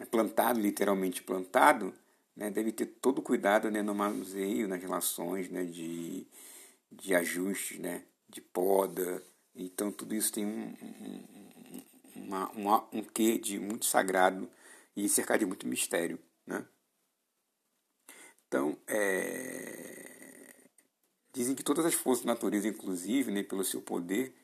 é 0.01 0.05
plantado, 0.05 0.61
literalmente 0.61 1.23
plantado, 1.23 1.95
né, 2.37 2.51
deve 2.51 2.73
ter 2.73 2.87
todo 2.87 3.23
cuidado 3.23 3.71
né, 3.71 3.83
no 3.83 3.95
manuseio, 3.95 4.69
nas 4.69 4.83
relações 4.83 5.49
né, 5.49 5.65
de, 5.65 6.27
de 6.91 7.15
ajustes, 7.15 7.79
né, 7.79 8.05
de 8.29 8.41
poda. 8.41 9.23
Então 9.55 9.93
tudo 9.93 10.15
isso 10.15 10.33
tem 10.33 10.45
um, 10.45 10.75
um, 10.83 11.83
uma, 12.17 12.51
uma, 12.51 12.89
um 12.93 13.03
quê 13.03 13.39
de 13.39 13.59
muito 13.59 13.87
sagrado 13.87 14.49
e 14.97 15.09
cercado 15.09 15.41
de 15.41 15.47
muito 15.47 15.67
mistério. 15.67 16.19
Né? 16.47 16.65
Então, 18.47 18.77
é... 18.87 20.55
dizem 21.33 21.55
que 21.55 21.63
todas 21.65 21.85
as 21.85 21.95
forças 21.95 22.25
da 22.25 22.33
natureza, 22.33 22.69
inclusive, 22.69 23.33
né, 23.33 23.43
pelo 23.43 23.65
seu 23.65 23.83
poder, 23.83 24.35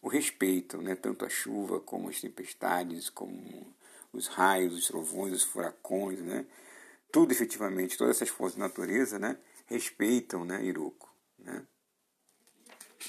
o 0.00 0.08
respeitam, 0.08 0.80
né, 0.80 0.94
tanto 0.94 1.24
a 1.24 1.28
chuva 1.28 1.80
como 1.80 2.08
as 2.08 2.20
tempestades, 2.20 3.10
como 3.10 3.74
os 4.12 4.26
raios, 4.26 4.74
os 4.74 4.86
trovões, 4.86 5.34
os 5.34 5.42
furacões, 5.42 6.20
né? 6.20 6.46
Tudo 7.10 7.32
efetivamente, 7.32 7.96
todas 7.96 8.16
essas 8.16 8.28
forças 8.28 8.58
da 8.58 8.66
natureza, 8.66 9.18
né? 9.18 9.38
Respeitam, 9.66 10.44
né? 10.44 10.62
Iroko, 10.64 11.10
né? 11.38 11.66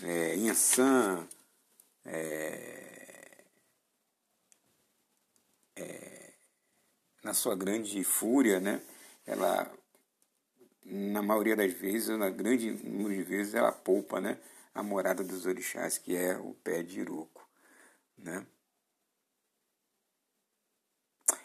É, 0.03 0.35
Inhaçã, 0.35 1.27
é, 2.05 3.43
é, 5.75 6.33
na 7.23 7.33
sua 7.33 7.55
grande 7.55 8.03
fúria, 8.03 8.59
né? 8.59 8.81
Ela, 9.25 9.71
na 10.85 11.21
maioria 11.21 11.55
das 11.55 11.73
vezes, 11.73 12.07
na 12.17 12.29
grande 12.29 12.71
número 12.83 13.15
de 13.15 13.23
vezes, 13.23 13.53
ela 13.53 13.71
poupa, 13.71 14.21
né? 14.21 14.39
A 14.73 14.81
morada 14.81 15.23
dos 15.23 15.45
orixás, 15.45 15.97
que 15.97 16.15
é 16.15 16.37
o 16.37 16.53
pé 16.53 16.83
de 16.83 17.01
Iroko, 17.01 17.47
né? 18.17 18.45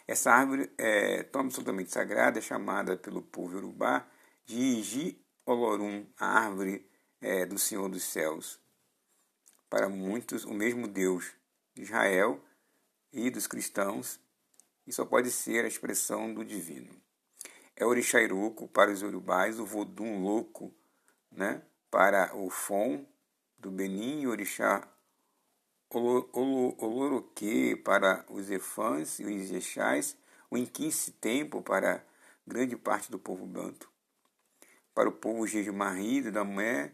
Essa 0.07 0.31
árvore 0.31 0.71
é 0.77 1.23
tão 1.23 1.41
absolutamente 1.41 1.91
sagrada, 1.91 2.37
é 2.37 2.41
chamada 2.41 2.95
pelo 2.95 3.21
povo 3.21 3.57
urubá 3.57 4.05
de 4.45 4.55
Iji 4.55 5.19
Olorum, 5.45 6.05
a 6.19 6.27
árvore 6.27 6.87
é, 7.19 7.45
do 7.45 7.57
Senhor 7.57 7.89
dos 7.89 8.03
Céus. 8.03 8.59
Para 9.69 9.89
muitos, 9.89 10.45
o 10.45 10.53
mesmo 10.53 10.87
Deus 10.87 11.31
de 11.73 11.81
Israel 11.81 12.39
e 13.11 13.31
dos 13.31 13.47
cristãos, 13.47 14.19
e 14.85 14.93
só 14.93 15.05
pode 15.05 15.31
ser 15.31 15.65
a 15.65 15.67
expressão 15.67 16.31
do 16.31 16.45
divino. 16.45 16.93
É 17.75 17.83
Orixairuco 17.83 18.67
para 18.67 18.91
os 18.91 19.01
urubais, 19.01 19.59
o 19.59 19.65
Vodum 19.65 20.21
louco 20.21 20.73
né, 21.31 21.63
para 21.89 22.35
o 22.35 22.49
Fon 22.49 23.05
do 23.57 23.71
Benin 23.71 24.21
e 24.21 24.27
Orixá 24.27 24.87
Oloroque 25.89 27.75
para 27.77 28.25
os 28.29 28.49
Efãs 28.49 29.19
e 29.19 29.25
os 29.25 29.51
Ixás, 29.51 30.17
o 30.49 30.57
Inquince 30.57 31.11
Tempo 31.13 31.61
para 31.61 32.05
grande 32.45 32.75
parte 32.75 33.09
do 33.11 33.19
povo 33.19 33.45
banto. 33.45 33.89
Para 34.93 35.09
o 35.09 35.11
povo 35.11 35.47
Jejimarri 35.47 36.21
da 36.21 36.31
Damé, 36.31 36.93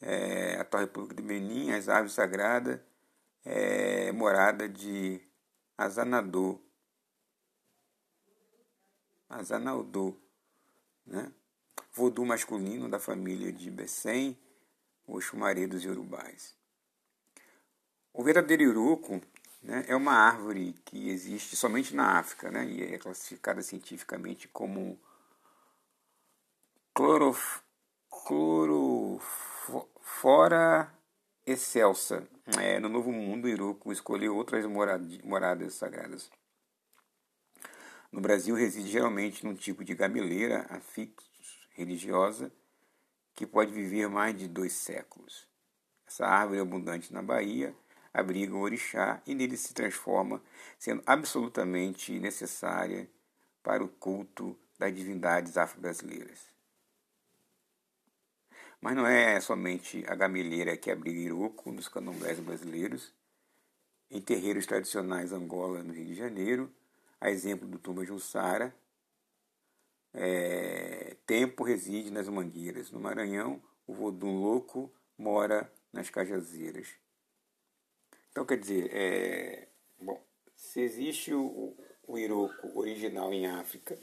é, 0.00 0.56
a 0.56 0.62
atual 0.62 0.82
República 0.82 1.14
de 1.14 1.22
Benin, 1.22 1.72
as 1.72 1.88
aves 1.88 2.12
sagradas, 2.12 2.80
é, 3.44 4.12
morada 4.12 4.68
de 4.68 5.20
Azanadô. 5.76 6.60
Azanaldô, 9.28 10.16
né? 11.06 11.32
Vodú 11.92 12.24
masculino 12.24 12.88
da 12.88 12.98
família 12.98 13.52
de 13.52 13.70
Bessem, 13.70 14.38
os 15.06 15.24
chumaredos 15.24 15.84
e 15.84 15.88
urubais. 15.88 16.57
O 18.18 18.22
verdadeiro 18.24 18.64
iruco 18.64 19.22
né, 19.62 19.84
é 19.86 19.94
uma 19.94 20.10
árvore 20.10 20.74
que 20.84 21.08
existe 21.08 21.54
somente 21.54 21.94
na 21.94 22.18
África 22.18 22.50
né, 22.50 22.68
e 22.68 22.82
é 22.82 22.98
classificada 22.98 23.62
cientificamente 23.62 24.48
como 24.48 24.98
clorof, 26.92 27.60
clorofora 28.10 29.22
excelsa. 31.46 32.28
É, 32.60 32.80
no 32.80 32.88
Novo 32.88 33.12
Mundo, 33.12 33.44
o 33.44 33.48
iruco 33.48 33.92
escolheu 33.92 34.34
outras 34.34 34.66
moradas 34.66 35.74
sagradas. 35.74 36.28
No 38.10 38.20
Brasil, 38.20 38.56
reside 38.56 38.90
geralmente 38.90 39.46
num 39.46 39.54
tipo 39.54 39.84
de 39.84 39.94
gameleira 39.94 40.66
afixo 40.70 41.14
religiosa 41.70 42.50
que 43.36 43.46
pode 43.46 43.72
viver 43.72 44.08
mais 44.08 44.36
de 44.36 44.48
dois 44.48 44.72
séculos. 44.72 45.46
Essa 46.04 46.26
árvore 46.26 46.58
é 46.58 46.62
abundante 46.62 47.12
na 47.12 47.22
Bahia 47.22 47.72
abriga 48.12 48.54
o 48.54 48.60
orixá 48.60 49.22
e 49.26 49.34
nele 49.34 49.56
se 49.56 49.74
transforma, 49.74 50.42
sendo 50.78 51.02
absolutamente 51.06 52.18
necessária 52.18 53.08
para 53.62 53.84
o 53.84 53.88
culto 53.88 54.56
das 54.78 54.94
divindades 54.94 55.56
afro-brasileiras. 55.56 56.48
Mas 58.80 58.94
não 58.94 59.06
é 59.06 59.40
somente 59.40 60.04
a 60.06 60.14
gamelheira 60.14 60.76
que 60.76 60.90
abriga 60.90 61.18
Iroco 61.18 61.72
nos 61.72 61.88
candomblés 61.88 62.38
brasileiros. 62.38 63.12
Em 64.10 64.20
terreiros 64.20 64.66
tradicionais 64.66 65.32
Angola, 65.32 65.82
no 65.82 65.92
Rio 65.92 66.06
de 66.06 66.14
Janeiro, 66.14 66.72
a 67.20 67.30
exemplo 67.30 67.66
do 67.66 67.78
Tumba 67.78 68.04
Jussara, 68.04 68.74
é, 70.14 71.16
tempo 71.26 71.64
reside 71.64 72.10
nas 72.10 72.28
mangueiras. 72.28 72.90
No 72.90 73.00
Maranhão, 73.00 73.60
o 73.86 73.92
vodum 73.92 74.40
louco 74.40 74.92
mora 75.18 75.70
nas 75.92 76.08
cajazeiras. 76.08 76.88
Então, 78.38 78.46
quer 78.46 78.58
dizer, 78.58 78.88
é, 78.92 79.66
bom, 80.00 80.16
se 80.54 80.80
existe 80.80 81.34
o, 81.34 81.74
o 82.06 82.78
original 82.78 83.32
em 83.32 83.48
África, 83.48 83.98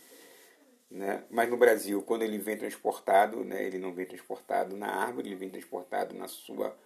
né? 0.92 1.24
Mas 1.30 1.50
no 1.50 1.56
Brasil, 1.56 2.02
quando 2.02 2.24
ele 2.24 2.38
vem 2.38 2.58
transportado, 2.58 3.46
né, 3.46 3.66
ele 3.66 3.78
não 3.78 3.94
vem 3.94 4.06
transportado 4.06 4.76
na 4.76 4.88
árvore, 4.88 5.30
ele 5.30 5.38
vem 5.38 5.50
transportado 5.50 6.14
na 6.14 6.28
sua, 6.28 6.78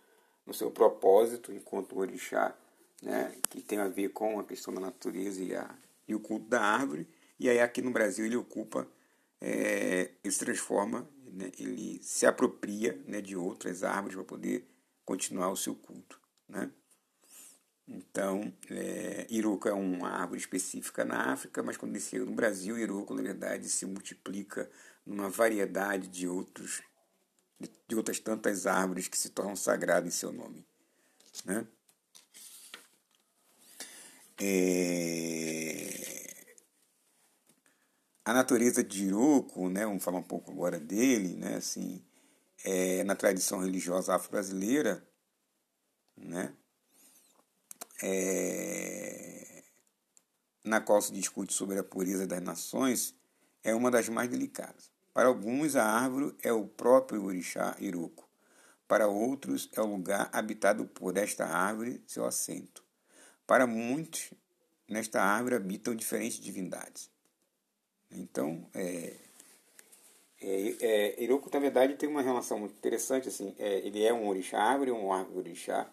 no 0.45 0.53
seu 0.53 0.69
propósito, 0.69 1.51
enquanto 1.51 1.93
o 1.93 1.97
orixá, 1.97 2.55
né, 3.01 3.35
que 3.49 3.63
tem 3.63 3.79
a 3.79 3.87
ver 3.87 4.09
com 4.09 4.39
a 4.39 4.43
questão 4.43 4.71
da 4.71 4.79
natureza 4.79 5.41
e, 5.41 5.55
a, 5.55 5.75
e 6.07 6.13
o 6.13 6.19
culto 6.19 6.45
da 6.45 6.61
árvore. 6.61 7.07
E 7.39 7.49
aí 7.49 7.59
aqui 7.59 7.81
no 7.81 7.89
Brasil 7.89 8.27
ele 8.27 8.37
ocupa, 8.37 8.87
é, 9.41 10.11
ele 10.23 10.31
se 10.31 10.45
transforma, 10.45 11.09
né, 11.25 11.51
ele 11.57 11.99
se 12.03 12.27
apropria 12.27 13.01
né, 13.07 13.21
de 13.21 13.35
outras 13.35 13.83
árvores 13.83 14.15
para 14.15 14.23
poder 14.23 14.67
continuar 15.03 15.49
o 15.49 15.57
seu 15.57 15.73
culto. 15.73 16.21
Né? 16.47 16.69
Então, 17.91 18.53
é, 18.69 19.25
Iroco 19.31 19.67
é 19.67 19.73
uma 19.73 20.09
árvore 20.09 20.39
específica 20.39 21.03
na 21.03 21.33
África, 21.33 21.63
mas 21.63 21.75
quando 21.75 21.93
ele 21.93 21.99
chega 21.99 22.23
no 22.23 22.33
Brasil, 22.33 22.77
Iroco, 22.77 23.15
na 23.15 23.23
verdade, 23.23 23.67
se 23.67 23.83
multiplica 23.85 24.69
numa 25.03 25.27
variedade 25.27 26.07
de, 26.07 26.27
outros, 26.27 26.83
de 27.87 27.95
outras 27.95 28.19
tantas 28.19 28.67
árvores 28.67 29.07
que 29.07 29.17
se 29.17 29.29
tornam 29.29 29.55
sagradas 29.55 30.07
em 30.07 30.15
seu 30.15 30.31
nome. 30.31 30.63
Né? 31.43 31.65
É... 34.39 35.89
A 38.23 38.33
natureza 38.33 38.83
de 38.83 39.05
Iroco, 39.05 39.67
né, 39.67 39.83
vamos 39.83 40.03
falar 40.03 40.19
um 40.19 40.23
pouco 40.23 40.51
agora 40.51 40.79
dele, 40.79 41.35
né, 41.35 41.55
assim, 41.55 42.05
é, 42.63 43.03
na 43.03 43.15
tradição 43.15 43.59
religiosa 43.59 44.13
afro-brasileira, 44.13 45.03
né, 46.15 46.53
é, 48.01 49.63
na 50.63 50.81
qual 50.81 51.01
se 51.01 51.11
discute 51.11 51.53
sobre 51.53 51.79
a 51.79 51.83
pureza 51.83 52.27
das 52.27 52.41
nações, 52.41 53.15
é 53.63 53.73
uma 53.73 53.91
das 53.91 54.09
mais 54.09 54.29
delicadas. 54.29 54.91
Para 55.13 55.27
alguns, 55.27 55.75
a 55.75 55.85
árvore 55.85 56.35
é 56.41 56.51
o 56.51 56.65
próprio 56.65 57.23
orixá 57.25 57.75
Iroco. 57.79 58.29
Para 58.87 59.07
outros, 59.07 59.69
é 59.73 59.81
o 59.81 59.85
lugar 59.85 60.29
habitado 60.31 60.85
por 60.85 61.17
esta 61.17 61.45
árvore, 61.45 62.01
seu 62.07 62.25
assento. 62.25 62.83
Para 63.45 63.67
muitos, 63.67 64.31
nesta 64.87 65.21
árvore 65.21 65.55
habitam 65.55 65.95
diferentes 65.95 66.39
divindades. 66.39 67.09
Então, 68.11 68.67
é, 68.73 69.15
é, 70.41 70.75
é, 70.79 71.23
Iroco, 71.23 71.49
na 71.53 71.59
verdade, 71.59 71.95
tem 71.95 72.07
uma 72.07 72.21
relação 72.21 72.59
muito 72.59 72.75
interessante. 72.77 73.27
Assim, 73.27 73.53
é, 73.59 73.79
ele 73.79 74.03
é 74.03 74.13
um 74.13 74.27
orixá 74.27 74.59
árvore, 74.59 74.91
um 74.91 75.11
árvore 75.11 75.39
orixá, 75.39 75.91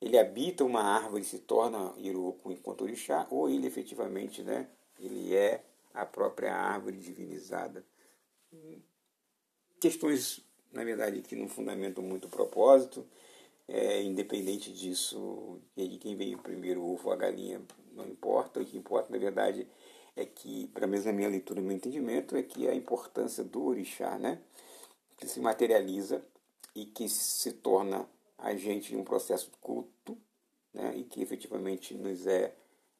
ele 0.00 0.18
habita 0.18 0.64
uma 0.64 0.82
árvore 0.82 1.22
e 1.22 1.26
se 1.26 1.38
torna 1.38 1.92
Iroco 1.98 2.50
enquanto 2.50 2.82
orixá, 2.82 3.26
ou 3.30 3.48
ele 3.48 3.66
efetivamente 3.66 4.42
né, 4.42 4.68
ele 4.98 5.34
é 5.34 5.62
a 5.92 6.06
própria 6.06 6.54
árvore 6.54 6.96
divinizada. 6.96 7.84
Questões, 9.78 10.40
na 10.72 10.84
verdade, 10.84 11.20
que 11.22 11.36
não 11.36 11.48
fundamentam 11.48 12.02
muito 12.02 12.26
o 12.26 12.30
propósito, 12.30 13.06
é, 13.68 14.02
independente 14.02 14.72
disso, 14.72 15.60
de 15.76 15.98
quem 15.98 16.16
veio 16.16 16.38
primeiro, 16.38 16.80
o 16.80 16.92
ovo 16.92 17.08
ou 17.08 17.12
a 17.12 17.16
galinha, 17.16 17.62
não 17.92 18.06
importa. 18.06 18.60
O 18.60 18.64
que 18.64 18.76
importa, 18.76 19.12
na 19.12 19.18
verdade, 19.18 19.66
é 20.16 20.24
que, 20.24 20.66
para 20.68 20.86
a 20.86 21.12
minha 21.12 21.28
leitura 21.28 21.60
e 21.60 21.62
meu 21.62 21.76
entendimento, 21.76 22.36
é 22.36 22.42
que 22.42 22.68
a 22.68 22.74
importância 22.74 23.44
do 23.44 23.64
orixá, 23.64 24.18
né, 24.18 24.40
que 25.16 25.26
se 25.26 25.40
materializa 25.40 26.24
e 26.74 26.84
que 26.84 27.08
se 27.08 27.52
torna 27.52 28.08
a 28.40 28.54
gente 28.54 28.94
em 28.94 28.96
um 28.96 29.04
processo 29.04 29.50
de 29.50 29.56
culto, 29.58 30.18
né, 30.72 30.96
e 30.96 31.04
que 31.04 31.22
efetivamente 31.22 31.94
nos 31.94 32.26
é, 32.26 32.54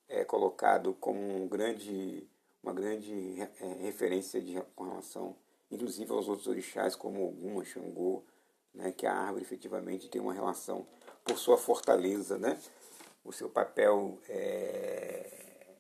é 0.09 0.25
colocado 0.25 0.95
como 0.95 1.21
um 1.21 1.49
grande, 1.49 2.29
uma 2.63 2.73
grande 2.73 3.41
é, 3.41 3.75
referência 3.81 4.41
de, 4.41 4.61
com 4.75 4.85
relação, 4.85 5.37
inclusive 5.71 6.11
aos 6.13 6.29
outros 6.29 6.47
orixás, 6.47 6.95
como 6.95 7.27
Ogum, 7.27 7.65
Xangô, 7.65 8.23
né, 8.75 8.93
que 8.93 9.07
a 9.07 9.15
árvore 9.15 9.45
efetivamente 9.45 10.09
tem 10.09 10.21
uma 10.21 10.35
relação 10.35 10.87
por 11.25 11.39
sua 11.39 11.57
fortaleza, 11.57 12.39
né, 12.39 12.61
o 13.25 13.33
seu 13.33 13.49
papel 13.49 14.19
é, 14.29 15.77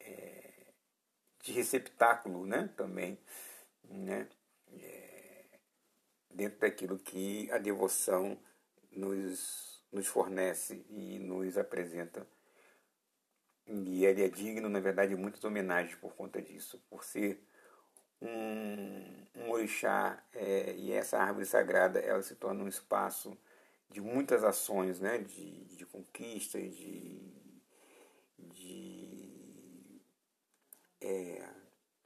é, 0.00 0.50
de 1.42 1.52
receptáculo 1.52 2.46
né, 2.46 2.70
também, 2.76 3.18
né, 3.84 4.28
dentro 6.34 6.60
daquilo 6.60 6.98
que 6.98 7.50
a 7.50 7.58
devoção 7.58 8.38
nos, 8.90 9.84
nos 9.92 10.06
fornece 10.06 10.84
e 10.90 11.18
nos 11.18 11.56
apresenta. 11.56 12.26
E 13.66 14.04
ele 14.04 14.24
é 14.24 14.28
digno, 14.28 14.68
na 14.68 14.80
verdade, 14.80 15.14
de 15.14 15.20
muitas 15.20 15.42
homenagens 15.44 15.94
por 15.96 16.14
conta 16.14 16.42
disso, 16.42 16.82
por 16.90 17.04
ser 17.04 17.42
um, 18.20 19.26
um 19.36 19.50
orixá 19.50 20.22
é, 20.32 20.74
e 20.74 20.92
essa 20.92 21.18
árvore 21.18 21.46
sagrada 21.46 21.98
ela 21.98 22.22
se 22.22 22.34
torna 22.34 22.64
um 22.64 22.68
espaço 22.68 23.36
de 23.90 24.00
muitas 24.00 24.42
ações, 24.42 25.00
né, 25.00 25.18
de, 25.18 25.64
de 25.64 25.86
de, 26.70 27.32
de 28.38 30.00
é, 31.00 31.48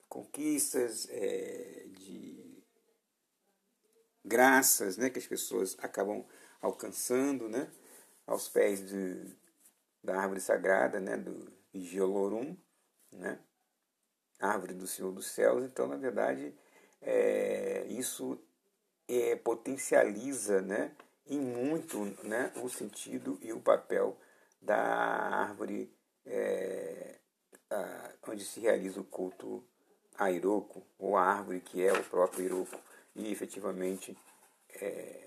conquistas, 0.08 1.08
é, 1.10 1.86
de 1.90 2.45
graças 4.26 4.96
né, 4.96 5.08
que 5.08 5.18
as 5.18 5.26
pessoas 5.26 5.76
acabam 5.78 6.24
alcançando 6.60 7.48
né, 7.48 7.70
aos 8.26 8.48
pés 8.48 8.86
de, 8.86 9.36
da 10.02 10.20
árvore 10.20 10.40
sagrada, 10.40 10.98
né, 10.98 11.16
do 11.16 11.52
Geolorum, 11.72 12.56
né, 13.12 13.38
árvore 14.40 14.74
do 14.74 14.86
Senhor 14.86 15.12
dos 15.12 15.26
Céus. 15.26 15.64
Então, 15.64 15.86
na 15.86 15.96
verdade, 15.96 16.52
é, 17.00 17.86
isso 17.88 18.38
é, 19.08 19.36
potencializa 19.36 20.60
né, 20.60 20.90
em 21.26 21.38
muito 21.38 21.98
né, 22.24 22.52
o 22.62 22.68
sentido 22.68 23.38
e 23.40 23.52
o 23.52 23.60
papel 23.60 24.18
da 24.60 24.76
árvore 24.76 25.94
é, 26.24 27.20
a, 27.70 28.10
onde 28.28 28.44
se 28.44 28.58
realiza 28.58 29.00
o 29.00 29.04
culto 29.04 29.64
a 30.18 30.30
Iroco, 30.30 30.82
ou 30.98 31.16
a 31.16 31.22
árvore 31.22 31.60
que 31.60 31.86
é 31.86 31.92
o 31.92 32.02
próprio 32.04 32.44
Iroco 32.44 32.80
e 33.16 33.32
efetivamente 33.32 34.16
é, 34.80 35.26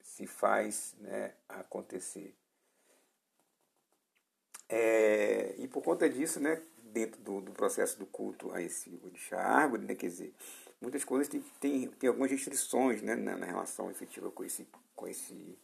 se 0.00 0.26
faz 0.26 0.94
né, 0.98 1.34
acontecer. 1.48 2.34
É, 4.68 5.54
e 5.58 5.68
por 5.68 5.82
conta 5.82 6.08
disso, 6.08 6.40
né, 6.40 6.62
dentro 6.82 7.20
do, 7.20 7.40
do, 7.40 7.52
processo 7.52 7.98
do 7.98 8.06
culto 8.06 8.52
a 8.52 8.62
esse 8.62 8.98
orixá 9.04 9.38
árvore, 9.38 9.84
né, 9.84 9.94
quer 9.94 10.06
dizer, 10.06 10.34
muitas 10.80 11.04
coisas 11.04 11.28
têm, 11.28 11.44
tem, 11.60 11.88
tem 11.88 12.08
algumas 12.08 12.30
restrições 12.30 13.02
né, 13.02 13.14
na, 13.14 13.36
na, 13.36 13.46
relação 13.46 13.90
efetiva 13.90 14.30
com 14.30 14.44
esse, 14.44 14.66
com 14.96 15.06
esse 15.06 15.58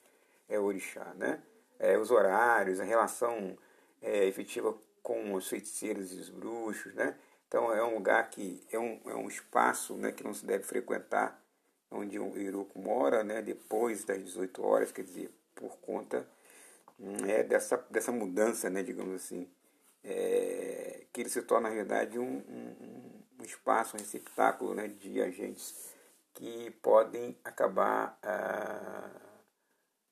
é, 0.49 0.59
orixá. 0.59 1.15
Né? 1.15 1.43
É, 1.79 1.97
os 1.97 2.11
horários, 2.11 2.79
a 2.79 2.85
relação 2.85 3.57
é, 4.03 4.27
efetiva 4.27 4.77
com 5.03 5.35
os 5.35 5.49
feiticeiros 5.49 6.13
e 6.13 6.17
os 6.17 6.29
bruxos, 6.29 6.95
né? 6.95 7.17
Então 7.51 7.75
é 7.75 7.83
um 7.83 7.95
lugar 7.95 8.31
que 8.31 8.65
é 8.71 8.79
um, 8.79 9.01
é 9.07 9.15
um 9.17 9.27
espaço 9.27 9.95
né, 9.95 10.13
que 10.13 10.23
não 10.23 10.33
se 10.33 10.47
deve 10.47 10.63
frequentar, 10.63 11.37
onde 11.91 12.17
o 12.17 12.39
Iruco 12.39 12.79
mora, 12.79 13.25
né, 13.25 13.43
depois 13.43 14.05
das 14.05 14.23
18 14.23 14.65
horas, 14.65 14.93
quer 14.93 15.03
dizer, 15.03 15.35
por 15.53 15.77
conta 15.79 16.25
é, 17.27 17.43
dessa, 17.43 17.77
dessa 17.91 18.13
mudança, 18.13 18.71
né, 18.71 18.85
digamos 18.85 19.17
assim, 19.17 19.51
é, 20.05 21.07
que 21.13 21.23
ele 21.23 21.29
se 21.29 21.43
torna, 21.43 21.69
na 21.69 21.75
verdade, 21.75 22.21
um, 22.21 22.37
um, 22.39 23.23
um 23.41 23.45
espaço, 23.45 23.97
um 23.97 23.99
receptáculo 23.99 24.73
né, 24.73 24.87
de 24.87 25.21
agentes 25.21 25.93
que 26.35 26.71
podem 26.81 27.37
acabar, 27.43 28.17
ah, 28.23 29.11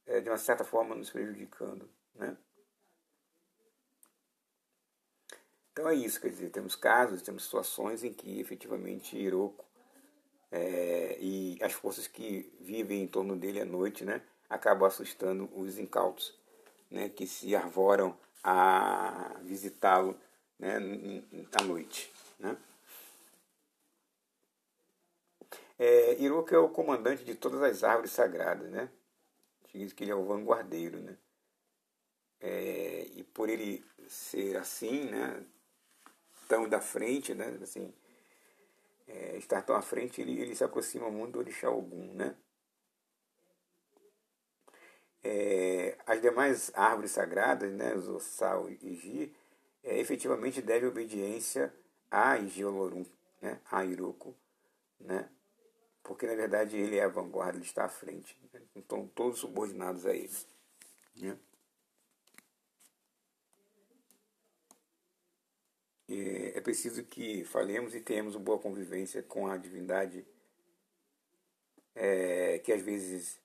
é, 0.06 0.20
de 0.20 0.28
uma 0.28 0.38
certa 0.38 0.64
forma, 0.64 0.96
nos 0.96 1.10
prejudicando. 1.10 1.88
Né? 2.16 2.36
Então 5.78 5.88
é 5.88 5.94
isso, 5.94 6.20
quer 6.20 6.30
dizer, 6.30 6.50
temos 6.50 6.74
casos, 6.74 7.22
temos 7.22 7.44
situações 7.44 8.02
em 8.02 8.12
que 8.12 8.40
efetivamente 8.40 9.16
Iroco 9.16 9.64
é, 10.50 11.16
e 11.20 11.56
as 11.62 11.72
forças 11.72 12.08
que 12.08 12.52
vivem 12.60 13.04
em 13.04 13.06
torno 13.06 13.36
dele 13.36 13.60
à 13.60 13.64
noite 13.64 14.04
né, 14.04 14.20
acabam 14.50 14.88
assustando 14.88 15.48
os 15.54 15.78
incautos 15.78 16.36
né, 16.90 17.08
que 17.08 17.28
se 17.28 17.54
arvoram 17.54 18.18
a 18.42 19.36
visitá-lo 19.44 20.18
né, 20.58 20.78
à 21.52 21.62
noite. 21.62 22.12
Né? 22.40 22.56
É, 25.78 26.16
é 26.20 26.58
o 26.58 26.68
comandante 26.70 27.22
de 27.22 27.36
todas 27.36 27.62
as 27.62 27.84
árvores 27.84 28.10
sagradas, 28.10 28.68
né? 28.68 28.90
Diz 29.72 29.92
que 29.92 30.02
ele 30.02 30.10
é 30.10 30.14
o 30.16 30.24
vanguardeiro, 30.24 30.98
né? 30.98 31.16
É, 32.40 33.06
e 33.14 33.22
por 33.22 33.48
ele 33.48 33.84
ser 34.08 34.56
assim, 34.56 35.04
né? 35.04 35.40
Tão 36.48 36.68
da 36.68 36.80
frente, 36.80 37.34
né? 37.34 37.56
Assim, 37.62 37.92
é, 39.06 39.36
estar 39.36 39.62
tão 39.62 39.76
à 39.76 39.82
frente, 39.82 40.20
ele, 40.20 40.40
ele 40.40 40.54
se 40.54 40.64
aproxima 40.64 41.10
muito 41.10 41.34
do 41.34 41.38
Orixá 41.38 41.70
Ogum, 41.70 42.12
né? 42.14 42.34
É, 45.22 45.98
as 46.06 46.20
demais 46.20 46.70
árvores 46.74 47.10
sagradas, 47.10 47.72
né, 47.72 47.94
os 47.94 48.08
Ossal 48.08 48.70
e 48.70 48.94
Gi, 48.94 49.36
é, 49.82 49.98
efetivamente 49.98 50.62
devem 50.62 50.88
obediência 50.88 51.74
a 52.10 52.38
Igiolorum, 52.38 53.04
né, 53.42 53.60
a 53.70 53.84
Iroko, 53.84 54.34
né, 55.00 55.28
porque 56.02 56.26
na 56.26 56.34
verdade 56.34 56.76
ele 56.76 56.96
é 56.96 57.04
a 57.04 57.08
vanguarda, 57.08 57.58
ele 57.58 57.64
está 57.64 57.84
à 57.84 57.88
frente. 57.88 58.38
Né, 58.52 58.62
então 58.76 59.08
todos 59.08 59.40
subordinados 59.40 60.06
a 60.06 60.14
ele. 60.14 60.32
Né. 61.16 61.36
É, 66.08 66.58
é 66.58 66.60
preciso 66.60 67.04
que 67.04 67.44
falemos 67.44 67.94
e 67.94 68.00
tenhamos 68.00 68.34
uma 68.34 68.44
boa 68.44 68.58
convivência 68.58 69.22
com 69.22 69.46
a 69.46 69.56
divindade 69.56 70.26
é, 71.94 72.58
que 72.60 72.72
às 72.72 72.80
vezes 72.80 73.38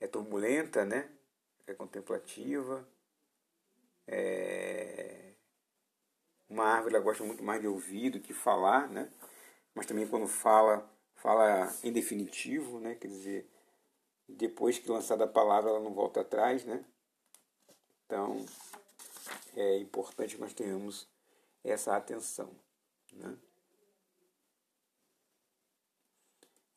é 0.00 0.06
turbulenta, 0.06 0.84
né? 0.84 1.08
é 1.66 1.74
contemplativa. 1.74 2.86
É... 4.06 5.32
Uma 6.48 6.64
árvore 6.64 6.94
ela 6.94 7.04
gosta 7.04 7.24
muito 7.24 7.42
mais 7.42 7.60
de 7.60 7.66
ouvir 7.66 8.10
do 8.10 8.20
que 8.20 8.34
falar, 8.34 8.88
né? 8.88 9.10
mas 9.74 9.86
também 9.86 10.06
quando 10.06 10.26
fala, 10.26 10.88
fala 11.14 11.72
em 11.82 11.92
definitivo, 11.92 12.78
né? 12.78 12.94
quer 12.94 13.08
dizer, 13.08 13.48
depois 14.28 14.78
que 14.78 14.90
lançada 14.90 15.24
a 15.24 15.28
palavra 15.28 15.70
ela 15.70 15.80
não 15.80 15.94
volta 15.94 16.20
atrás. 16.20 16.64
Né? 16.64 16.84
Então 18.04 18.44
é 19.56 19.78
importante 19.78 20.34
que 20.34 20.40
nós 20.40 20.52
tenhamos 20.52 21.08
essa 21.64 21.96
atenção. 21.96 22.50
Né? 23.12 23.36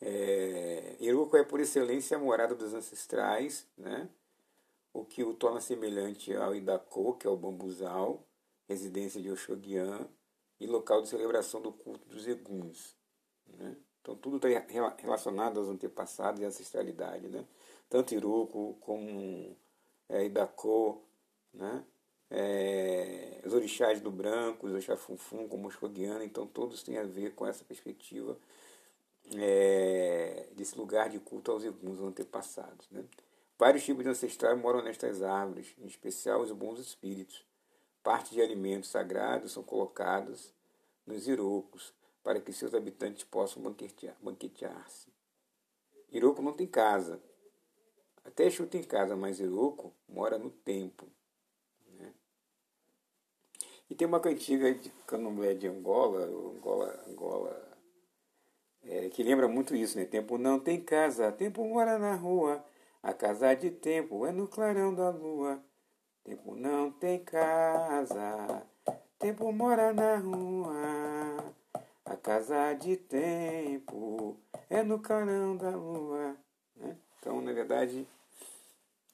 É, 0.01 0.95
é 0.99 1.43
por 1.43 1.59
excelência 1.59 2.17
a 2.17 2.19
morada 2.19 2.53
dos 2.53 2.73
ancestrais, 2.73 3.67
né? 3.77 4.09
o 4.93 5.03
que 5.03 5.23
o 5.23 5.33
torna 5.33 5.59
semelhante 5.59 6.33
ao 6.35 6.55
Idako, 6.55 7.15
que 7.15 7.27
é 7.27 7.29
o 7.29 7.35
bambuzal, 7.35 8.23
residência 8.67 9.21
de 9.21 9.31
Oxoguian 9.31 10.07
e 10.59 10.67
local 10.67 11.01
de 11.01 11.09
celebração 11.09 11.61
do 11.61 11.71
culto 11.71 12.07
dos 12.07 12.27
eguns. 12.27 12.95
Né? 13.47 13.75
Então 14.01 14.15
tudo 14.15 14.37
está 14.37 14.47
relacionado 14.99 15.59
aos 15.59 15.69
antepassados 15.69 16.41
e 16.41 16.45
ancestralidade. 16.45 17.27
Né? 17.27 17.45
Tanto 17.89 18.13
Iruko 18.13 18.75
como 18.79 19.55
é, 20.07 20.23
né? 21.53 21.83
É, 22.37 23.39
os 23.45 23.53
orixás 23.53 24.01
do 24.01 24.11
branco, 24.11 24.67
os 24.67 24.73
Oxafunfum, 24.73 25.47
como 25.47 25.67
Oxoguiana, 25.67 26.25
então 26.25 26.45
todos 26.45 26.83
têm 26.83 26.97
a 26.97 27.03
ver 27.03 27.33
com 27.33 27.47
essa 27.47 27.63
perspectiva 27.63 28.37
é, 29.33 30.49
desse 30.51 30.77
lugar 30.77 31.07
de 31.07 31.17
culto 31.17 31.49
aos 31.49 31.63
eguns 31.63 32.01
antepassados. 32.01 32.89
Né? 32.91 33.05
Vários 33.57 33.85
tipos 33.85 34.03
de 34.03 34.09
ancestrais 34.09 34.59
moram 34.59 34.83
nestas 34.83 35.23
árvores, 35.23 35.73
em 35.79 35.87
especial 35.87 36.41
os 36.41 36.51
bons 36.51 36.77
espíritos. 36.77 37.45
Partes 38.03 38.33
de 38.33 38.41
alimentos 38.41 38.89
sagrados 38.89 39.53
são 39.53 39.63
colocados 39.63 40.53
nos 41.07 41.29
irocos, 41.29 41.93
para 42.21 42.41
que 42.41 42.51
seus 42.51 42.73
habitantes 42.73 43.23
possam 43.23 43.63
banquetear-se. 43.63 45.07
Iroco 46.11 46.41
não 46.41 46.51
tem 46.51 46.67
casa. 46.67 47.21
Até 48.25 48.47
Exu 48.47 48.67
tem 48.67 48.83
casa, 48.83 49.15
mas 49.15 49.39
Iroco 49.39 49.93
mora 50.09 50.37
no 50.37 50.49
tempo. 50.49 51.07
E 53.89 53.95
tem 53.95 54.07
uma 54.07 54.19
cantiga 54.19 54.73
de 54.73 54.89
candomblé 55.05 55.53
de 55.53 55.67
Angola, 55.67 56.25
Angola, 56.25 57.03
Angola 57.07 57.65
é, 58.87 59.09
que 59.09 59.23
lembra 59.23 59.47
muito 59.47 59.75
isso, 59.75 59.97
né? 59.97 60.05
Tempo 60.05 60.37
não 60.37 60.59
tem 60.59 60.79
casa, 60.79 61.31
tempo 61.31 61.63
mora 61.65 61.97
na 61.97 62.15
rua. 62.15 62.63
A 63.01 63.13
casa 63.13 63.53
de 63.53 63.71
tempo 63.71 64.25
é 64.25 64.31
no 64.31 64.47
clarão 64.47 64.93
da 64.93 65.09
lua. 65.09 65.59
Tempo 66.23 66.55
não 66.55 66.91
tem 66.91 67.23
casa, 67.23 68.63
tempo 69.19 69.51
mora 69.51 69.93
na 69.93 70.17
rua. 70.17 71.53
A 72.03 72.15
casa 72.15 72.73
de 72.73 72.97
tempo 72.97 74.37
é 74.69 74.83
no 74.83 74.99
clarão 74.99 75.57
da 75.57 75.71
lua. 75.71 76.35
Né? 76.75 76.95
Então, 77.19 77.41
na 77.41 77.53
verdade, 77.53 78.07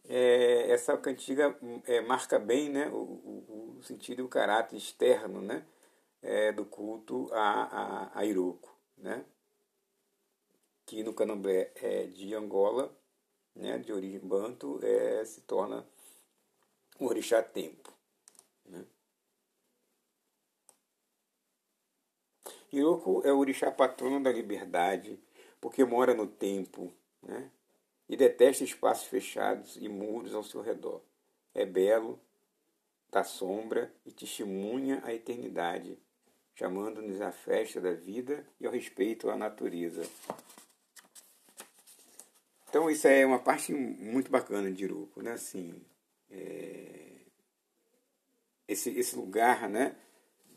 é, 0.07 0.71
essa 0.71 0.97
cantiga 0.97 1.57
é, 1.85 2.01
marca 2.01 2.39
bem 2.39 2.69
né, 2.69 2.87
o, 2.89 2.95
o, 2.95 3.77
o, 3.79 3.83
sentido 3.83 4.19
e 4.19 4.25
o 4.25 4.29
caráter 4.29 4.77
externo 4.77 5.41
né, 5.41 5.65
é, 6.21 6.51
do 6.51 6.65
culto 6.65 7.29
a, 7.33 8.09
a, 8.13 8.19
a 8.19 8.25
Iroko, 8.25 8.75
né? 8.97 9.25
que 10.85 11.03
no 11.03 11.13
candomblé 11.13 11.71
é 11.75 12.05
de 12.07 12.33
Angola 12.35 12.93
né, 13.55 13.77
de 13.77 13.91
origem 13.91 14.19
banto, 14.19 14.79
é, 14.83 15.23
se 15.25 15.41
torna 15.41 15.85
o 16.99 17.05
orixá 17.05 17.41
tempo. 17.41 17.93
Né? 18.65 18.85
Iroko 22.71 23.21
é 23.25 23.31
o 23.31 23.37
orixá 23.37 23.71
patrono 23.71 24.21
da 24.21 24.31
liberdade, 24.31 25.19
porque 25.59 25.83
mora 25.83 26.13
no 26.13 26.27
tempo 26.27 26.93
né, 27.21 27.51
e 28.11 28.17
detesta 28.17 28.65
espaços 28.65 29.07
fechados 29.07 29.77
e 29.77 29.87
muros 29.87 30.35
ao 30.35 30.43
seu 30.43 30.61
redor. 30.61 31.01
É 31.55 31.65
belo, 31.65 32.19
da 33.09 33.23
sombra 33.23 33.89
e 34.05 34.11
testemunha 34.11 35.01
a 35.05 35.13
eternidade, 35.13 35.97
chamando-nos 36.53 37.21
à 37.21 37.31
festa 37.31 37.79
da 37.79 37.93
vida 37.93 38.45
e 38.59 38.67
ao 38.67 38.73
respeito 38.73 39.29
à 39.29 39.37
natureza. 39.37 40.03
Então 42.67 42.89
isso 42.89 43.07
é 43.07 43.25
uma 43.25 43.39
parte 43.39 43.73
muito 43.73 44.29
bacana 44.29 44.69
de 44.69 44.83
Iruko, 44.83 45.21
né? 45.21 45.31
Assim, 45.31 45.81
é... 46.29 47.15
esse, 48.67 48.89
esse 48.89 49.15
lugar, 49.15 49.69
né? 49.69 49.95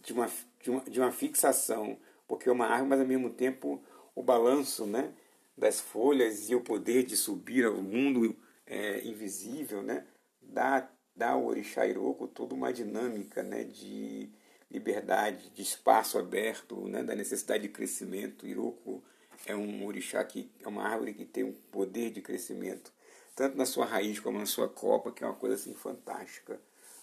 De 0.02 0.12
uma, 0.12 0.28
de, 0.60 0.70
uma, 0.70 0.80
de 0.80 1.00
uma 1.00 1.12
fixação, 1.12 1.96
porque 2.26 2.48
é 2.48 2.52
uma 2.52 2.66
árvore, 2.66 2.88
mas 2.90 3.00
ao 3.00 3.06
mesmo 3.06 3.30
tempo 3.30 3.80
o 4.12 4.24
balanço, 4.24 4.88
né? 4.88 5.14
Das 5.56 5.80
folhas 5.80 6.50
e 6.50 6.54
o 6.54 6.60
poder 6.60 7.04
de 7.04 7.16
subir 7.16 7.64
ao 7.64 7.76
mundo 7.76 8.36
é, 8.66 9.04
invisível, 9.04 9.82
né? 9.82 10.06
Dá, 10.42 10.90
dá 11.14 11.30
ao 11.30 11.44
orixá 11.44 11.86
Iroko 11.86 12.26
toda 12.26 12.54
uma 12.54 12.72
dinâmica, 12.72 13.42
né? 13.42 13.64
De 13.64 14.30
liberdade, 14.70 15.50
de 15.50 15.62
espaço 15.62 16.18
aberto, 16.18 16.88
né? 16.88 17.02
Da 17.02 17.14
necessidade 17.14 17.62
de 17.62 17.68
crescimento. 17.68 18.46
Iroko 18.46 19.02
é 19.46 19.54
um 19.54 19.84
orixá 19.86 20.24
que 20.24 20.50
é 20.62 20.68
uma 20.68 20.84
árvore 20.84 21.14
que 21.14 21.24
tem 21.24 21.44
um 21.44 21.52
poder 21.52 22.10
de 22.10 22.20
crescimento, 22.20 22.92
tanto 23.34 23.56
na 23.56 23.66
sua 23.66 23.84
raiz 23.84 24.18
como 24.20 24.38
na 24.38 24.46
sua 24.46 24.68
copa, 24.68 25.12
que 25.12 25.22
é 25.22 25.26
uma 25.26 25.36
coisa 25.36 25.56
assim 25.56 25.74
fantástica, 25.74 26.60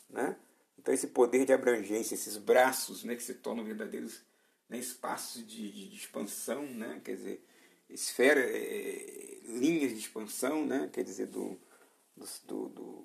né? 0.10 0.36
Então 0.78 0.94
esse 0.94 1.08
poder 1.08 1.46
de 1.46 1.54
abrangência, 1.54 2.16
esses 2.16 2.38
braços, 2.38 3.04
né, 3.04 3.16
que 3.16 3.22
se 3.22 3.36
tornam 3.36 3.64
verdadeiros 3.64 4.24
né, 4.68 4.78
espaços 4.80 5.46
de, 5.46 5.72
de, 5.72 5.90
de 5.90 5.96
expansão, 5.96 6.64
né? 6.64 7.00
Quer 7.04 7.16
dizer, 7.16 7.46
esfera, 7.92 8.40
é, 8.42 9.40
linhas 9.46 9.92
de 9.92 10.00
expansão, 10.00 10.66
né? 10.66 10.90
Quer 10.92 11.04
dizer, 11.04 11.28
do, 11.28 11.60
do, 12.16 12.70
do, 12.70 13.04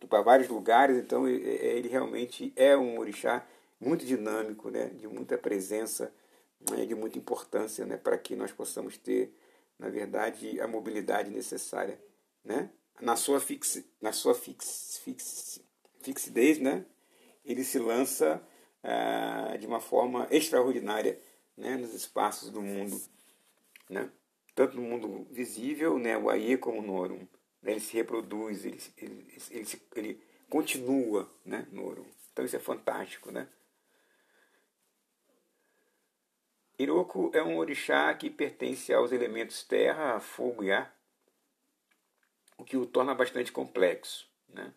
do 0.00 0.08
para 0.08 0.22
vários 0.22 0.48
lugares. 0.48 0.96
Então 0.96 1.28
ele 1.28 1.88
realmente 1.88 2.52
é 2.56 2.76
um 2.76 2.98
orixá 2.98 3.46
muito 3.80 4.04
dinâmico, 4.04 4.70
né? 4.70 4.86
De 4.86 5.06
muita 5.06 5.36
presença 5.38 6.12
é 6.78 6.86
de 6.86 6.94
muita 6.94 7.18
importância 7.18 7.84
né, 7.84 7.96
para 7.96 8.16
que 8.16 8.36
nós 8.36 8.52
possamos 8.52 8.96
ter, 8.96 9.34
na 9.78 9.88
verdade, 9.88 10.60
a 10.60 10.68
mobilidade 10.68 11.30
necessária. 11.30 12.00
Né? 12.44 12.70
Na 13.00 13.16
sua, 13.16 13.40
fix, 13.40 13.82
na 14.00 14.12
sua 14.12 14.34
fix, 14.34 15.00
fix, 15.02 15.60
fixidez, 16.00 16.58
né, 16.58 16.84
ele 17.44 17.64
se 17.64 17.78
lança 17.78 18.40
ah, 18.82 19.56
de 19.58 19.66
uma 19.66 19.80
forma 19.80 20.28
extraordinária 20.30 21.18
né, 21.56 21.76
nos 21.76 21.94
espaços 21.94 22.50
do 22.50 22.62
mundo. 22.62 23.00
Né? 23.92 24.10
Tanto 24.54 24.74
no 24.76 24.82
mundo 24.82 25.26
visível, 25.30 25.98
né, 25.98 26.16
o 26.16 26.30
Aie 26.30 26.56
como 26.56 26.78
o 26.78 26.82
Norum. 26.82 27.28
Né, 27.62 27.72
ele 27.72 27.80
se 27.80 27.94
reproduz, 27.94 28.64
ele, 28.64 28.80
ele, 28.96 29.26
ele, 29.50 29.66
ele 29.94 30.22
continua 30.48 31.30
né, 31.44 31.66
no 31.70 31.82
Norum. 31.82 32.06
Então 32.32 32.42
isso 32.42 32.56
é 32.56 32.58
fantástico. 32.58 33.30
Né? 33.30 33.46
Iroko 36.78 37.30
é 37.34 37.42
um 37.42 37.58
orixá 37.58 38.12
que 38.14 38.30
pertence 38.30 38.94
aos 38.94 39.12
elementos 39.12 39.62
terra, 39.62 40.18
fogo 40.20 40.64
e 40.64 40.72
ar, 40.72 40.96
o 42.56 42.64
que 42.64 42.78
o 42.78 42.86
torna 42.86 43.14
bastante 43.14 43.52
complexo. 43.52 44.26
Né? 44.48 44.72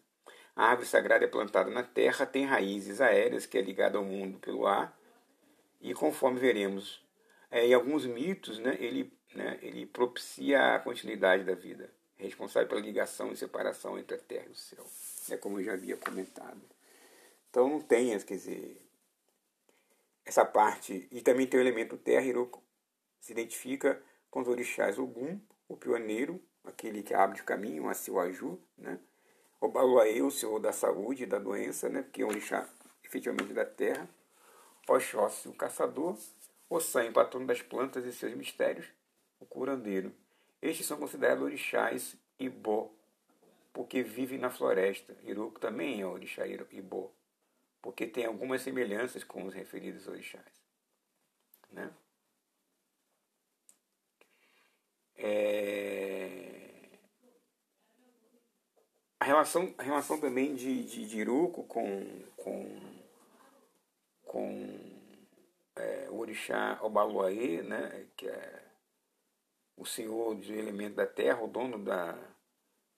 A 0.54 0.66
árvore 0.72 0.88
sagrada 0.90 1.24
é 1.24 1.28
plantada 1.30 1.72
na 1.72 1.84
terra, 1.84 2.26
tem 2.26 2.44
raízes 2.44 3.00
aéreas, 3.00 3.46
que 3.46 3.58
é 3.58 3.62
ligada 3.62 3.98
ao 3.98 4.04
mundo 4.04 4.40
pelo 4.40 4.68
ar, 4.68 4.98
e 5.80 5.94
conforme 5.94 6.38
veremos, 6.38 7.05
é, 7.56 7.68
em 7.68 7.74
alguns 7.74 8.06
mitos, 8.06 8.60
né, 8.60 8.76
ele 8.82 9.10
né, 9.34 9.58
ele 9.62 9.86
propicia 9.86 10.76
a 10.76 10.80
continuidade 10.80 11.46
da 11.46 11.56
vida, 11.56 11.90
responsável 12.18 12.68
pela 12.68 12.82
ligação 12.82 13.32
e 13.32 13.38
separação 13.38 13.98
entre 13.98 14.16
a 14.16 14.20
terra 14.20 14.46
e 14.48 14.52
o 14.52 14.56
céu, 14.56 14.86
é 15.30 15.38
como 15.38 15.60
eu 15.60 15.64
já 15.64 15.74
havia 15.74 15.96
comentado. 15.96 16.62
Então 17.50 17.70
não 17.70 17.80
tem, 17.80 18.18
quer 18.20 18.34
dizer, 18.34 18.82
essa 20.26 20.44
parte, 20.44 21.08
e 21.10 21.22
também 21.22 21.48
tem 21.48 21.58
o 21.58 21.64
elemento 21.64 21.98
terra, 21.98 22.26
Hiroko 22.26 22.62
se 23.22 23.32
identifica 23.32 24.02
com 24.30 24.42
os 24.42 24.48
orixás 24.50 25.00
Ogum, 25.00 25.40
o 25.68 25.78
pioneiro, 25.78 26.42
aquele 26.64 27.04
que 27.04 27.14
abre 27.14 27.40
o 27.40 27.46
caminho, 27.46 27.88
a 27.88 27.94
Siwaju, 27.94 28.60
né? 28.78 29.00
o 29.62 29.70
Baluaê, 29.70 30.22
o 30.22 30.30
senhor 30.30 30.60
da 30.60 30.74
saúde 30.74 31.24
e 31.24 31.26
da 31.26 31.40
doença, 31.40 31.88
né? 31.88 32.06
que 32.12 32.22
é 32.22 32.26
um 32.26 32.30
orixá 32.30 32.68
efetivamente 33.04 33.54
da 33.54 33.66
terra, 33.66 34.10
Oxóssi, 34.88 35.48
o 35.48 35.54
caçador, 35.54 36.16
Ossan, 36.70 37.12
patrono 37.12 37.46
das 37.46 37.62
plantas 37.62 38.06
e 38.06 38.12
seus 38.12 38.34
mistérios, 38.34 38.88
o 39.40 39.46
curandeiro. 39.46 40.14
Estes 40.62 40.86
são 40.86 40.98
considerados 40.98 41.44
orixás 41.44 42.18
Ibó, 42.40 42.92
porque 43.72 44.02
vivem 44.02 44.40
na 44.40 44.50
floresta. 44.50 45.16
Iruko 45.24 45.60
também 45.60 46.02
é 46.02 46.06
orixá 46.06 46.46
Ibó, 46.48 47.12
porque 47.82 48.08
tem 48.08 48.26
algumas 48.26 48.62
semelhanças 48.62 49.24
com 49.24 49.46
os 49.46 49.54
referidos 49.54 50.08
orixás. 50.08 50.44
Né? 51.72 51.92
É... 55.18 56.56
A, 59.20 59.26
relação, 59.26 59.74
a 59.78 59.84
relação 59.84 60.20
também 60.20 60.56
de, 60.56 60.84
de, 60.84 61.08
de 61.08 61.26
com, 61.68 62.24
com, 62.38 62.80
com 64.24 64.95
é, 65.76 66.08
o 66.10 66.18
orixá 66.18 66.80
Obaluaê, 66.82 67.62
né, 67.62 68.08
que 68.16 68.28
é 68.28 68.64
o 69.78 69.86
senhor 69.86 70.36
de 70.36 70.54
elemento 70.54 70.96
da 70.96 71.06
terra, 71.06 71.44
o 71.44 71.48
dono 71.48 71.78
da, 71.84 72.18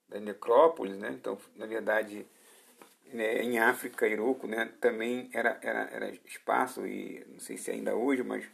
da 0.08 0.20
necrópolis, 0.20 0.96
né? 0.96 1.10
Então, 1.10 1.36
na 1.56 1.66
verdade, 1.66 2.26
né, 3.06 3.42
em 3.42 3.58
África, 3.58 4.06
Iroko, 4.06 4.46
né, 4.46 4.66
também 4.80 5.28
era, 5.32 5.58
era, 5.62 5.80
era 5.90 6.10
espaço, 6.24 6.86
e 6.86 7.24
não 7.28 7.40
sei 7.40 7.56
se 7.58 7.70
ainda 7.70 7.96
hoje, 7.96 8.22
mas 8.22 8.48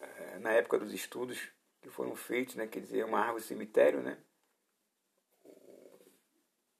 é, 0.00 0.38
na 0.38 0.52
época 0.52 0.78
dos 0.78 0.92
estudos 0.92 1.50
que 1.82 1.90
foram 1.90 2.14
feitos, 2.14 2.54
né, 2.54 2.66
quer 2.66 2.80
dizer, 2.80 3.04
uma 3.04 3.20
árvore 3.20 3.42
cemitério, 3.42 4.02
né? 4.02 4.18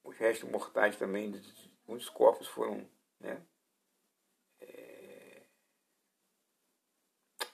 Os 0.04 0.16
restos 0.16 0.48
mortais 0.48 0.96
também, 0.96 1.40
muitos 1.86 2.08
corpos 2.08 2.48
foram 2.48 2.88
né, 3.20 3.40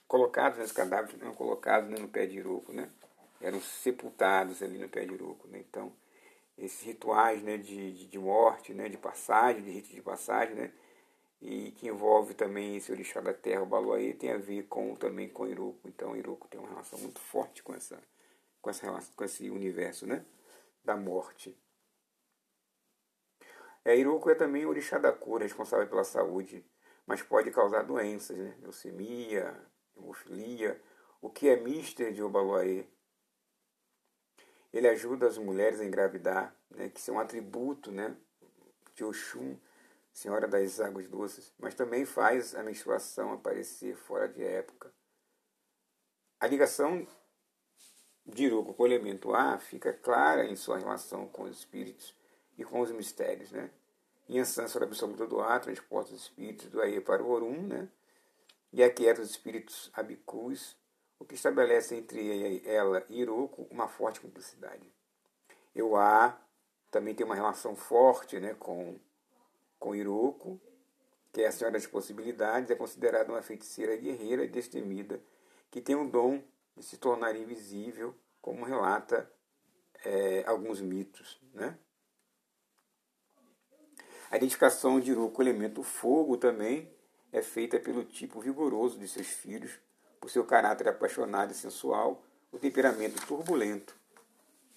colocados, 0.07 0.59
né, 0.59 0.65
os 0.65 0.73
cadáveres 0.73 1.19
foram 1.19 1.35
colocados 1.35 1.91
né, 1.91 1.97
no 1.99 2.09
pé 2.09 2.27
de 2.27 2.39
Iroko, 2.39 2.73
né? 2.73 2.91
eram 3.45 3.61
sepultados 3.61 4.63
ali 4.63 4.79
no 4.79 4.89
pé 4.89 5.05
de 5.05 5.13
uruco. 5.13 5.47
Né? 5.49 5.59
Então, 5.59 5.93
esses 6.57 6.81
rituais 6.83 7.43
né, 7.43 7.59
de, 7.59 7.93
de, 7.93 8.07
de, 8.07 8.19
morte, 8.19 8.73
né, 8.73 8.89
de 8.89 8.97
passagem, 8.97 9.63
de 9.63 9.71
rito 9.71 9.91
de 9.91 10.01
passagem, 10.01 10.55
né, 10.55 10.73
e 11.43 11.73
que 11.73 11.89
envolve 11.89 12.33
também 12.33 12.77
esse 12.77 12.91
orixá 12.91 13.21
da 13.21 13.35
terra, 13.35 13.63
o 13.63 13.67
Baluaê, 13.67 14.15
tem 14.15 14.33
a 14.33 14.39
ver 14.39 14.63
com, 14.65 14.95
também 14.97 15.29
com 15.29 15.47
Iruco. 15.47 15.87
Então, 15.87 16.17
Iruco 16.17 16.49
tem 16.49 16.59
uma 16.59 16.71
relação 16.71 16.99
muito 16.99 17.21
forte 17.21 17.63
com, 17.63 17.75
essa, 17.75 18.03
com, 18.63 18.71
essa 18.71 18.87
relação, 18.87 19.13
com 19.15 19.25
esse 19.25 19.51
universo 19.51 20.07
né, 20.07 20.25
da 20.83 20.97
morte. 20.97 21.55
É, 23.85 23.95
Iruco 23.95 24.31
é 24.31 24.35
também 24.35 24.65
o 24.65 24.71
orixá 24.71 24.97
da 24.97 25.13
cura, 25.13 25.45
responsável 25.45 25.87
pela 25.87 26.05
saúde, 26.05 26.65
mas 27.07 27.21
pode 27.21 27.51
causar 27.51 27.83
doenças, 27.83 28.39
né? 28.39 28.57
leucemia, 28.63 29.55
hemofilia, 29.97 30.81
o 31.21 31.31
que 31.31 31.49
é 31.49 31.57
mister 31.57 32.13
de 32.13 32.23
Obaluaê, 32.23 32.87
ele 34.73 34.89
ajuda 34.89 35.27
as 35.27 35.39
mulheres 35.39 35.81
a 35.81 35.85
engravidar, 35.85 36.55
né, 36.71 36.89
que 36.89 37.01
são 37.01 37.15
um 37.15 37.21
atributo 37.21 37.93
né, 37.93 38.17
de 38.95 39.05
Oxum, 39.05 39.57
Senhora 40.13 40.47
das 40.47 40.81
Águas 40.81 41.09
Doces, 41.09 41.53
mas 41.59 41.75
também 41.75 42.05
faz 42.05 42.55
a 42.55 42.63
menstruação 42.63 43.33
aparecer 43.33 43.97
fora 43.97 44.29
de 44.29 44.43
época. 44.43 44.93
A 46.41 46.47
ligação 46.47 47.07
de 48.27 48.45
Iruko 48.45 48.75
com 48.75 48.83
o 48.83 48.87
elemento 48.87 49.35
ar 49.35 49.61
fica 49.61 49.93
clara 49.93 50.45
em 50.47 50.57
sua 50.57 50.79
relação 50.79 51.29
com 51.29 51.45
os 51.45 51.59
espíritos 51.59 52.15
e 52.57 52.65
com 52.65 52.81
os 52.81 52.91
mistérios. 52.91 53.53
Né? 53.53 53.71
Yansan, 54.29 54.69
sobre 54.69 54.87
a 54.87 54.89
absoluta 54.89 55.27
do 55.27 55.41
ar, 55.41 55.61
transporta 55.61 56.15
os 56.15 56.23
espíritos 56.23 56.69
do 56.69 56.81
Aie 56.81 57.01
para 57.01 57.23
o 57.23 57.31
Orum, 57.31 57.67
né? 57.67 57.89
E 58.75 58.83
aquieta 58.83 59.23
os 59.23 59.31
espíritos 59.31 59.89
abicus 59.95 60.77
o 61.17 61.25
que 61.25 61.37
estabelece 61.37 61.95
entre 61.95 62.61
ela 62.67 63.07
e 63.09 63.21
Iroko 63.21 63.69
uma 63.71 63.87
forte 63.87 64.21
cumplicidade. 64.21 64.93
Euá 65.73 66.37
também 66.91 67.15
tem 67.15 67.25
uma 67.25 67.37
relação 67.37 67.77
forte 67.77 68.39
né, 68.41 68.53
com, 68.55 68.99
com 69.79 69.95
Iroko, 69.95 70.61
que 71.33 71.43
é 71.43 71.47
a 71.47 71.53
senhora 71.53 71.75
das 71.75 71.87
possibilidades, 71.87 72.69
é 72.69 72.75
considerada 72.75 73.33
uma 73.33 73.43
feiticeira 73.43 73.97
guerreira 73.97 74.45
e 74.45 74.49
destemida, 74.49 75.23
que 75.71 75.81
tem 75.81 75.95
o 75.95 76.11
dom 76.11 76.43
de 76.77 76.85
se 76.85 76.99
tornar 76.99 77.37
invisível, 77.37 78.13
como 78.43 78.65
relata 78.65 79.31
é, 80.05 80.45
alguns 80.47 80.81
mitos. 80.81 81.41
Né? 81.53 81.79
A 84.33 84.37
identificação 84.37 84.99
de 84.99 85.13
Iroko 85.13 85.37
com 85.37 85.43
o 85.43 85.45
elemento 85.45 85.83
fogo 85.85 86.37
também 86.37 86.93
é 87.35 87.43
feita 87.43 87.81
pelo 87.81 88.05
tipo 88.05 88.41
vigoroso 88.41 88.97
de 88.97 89.09
seus 89.09 89.27
filhos, 89.27 89.73
por 90.21 90.31
seu 90.31 90.45
caráter 90.45 90.87
apaixonado 90.87 91.51
e 91.51 91.55
sensual, 91.55 92.25
o 92.53 92.59
temperamento 92.61 93.27
turbulento 93.27 93.99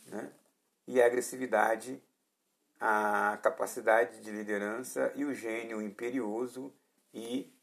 né? 0.07 0.33
e 0.87 0.99
a 0.99 1.05
agressividade, 1.05 2.01
a 2.79 3.37
capacidade 3.43 4.19
de 4.21 4.31
liderança 4.31 5.13
e 5.15 5.23
o 5.23 5.35
gênio 5.35 5.83
imperioso 5.83 6.73
e 7.13 7.53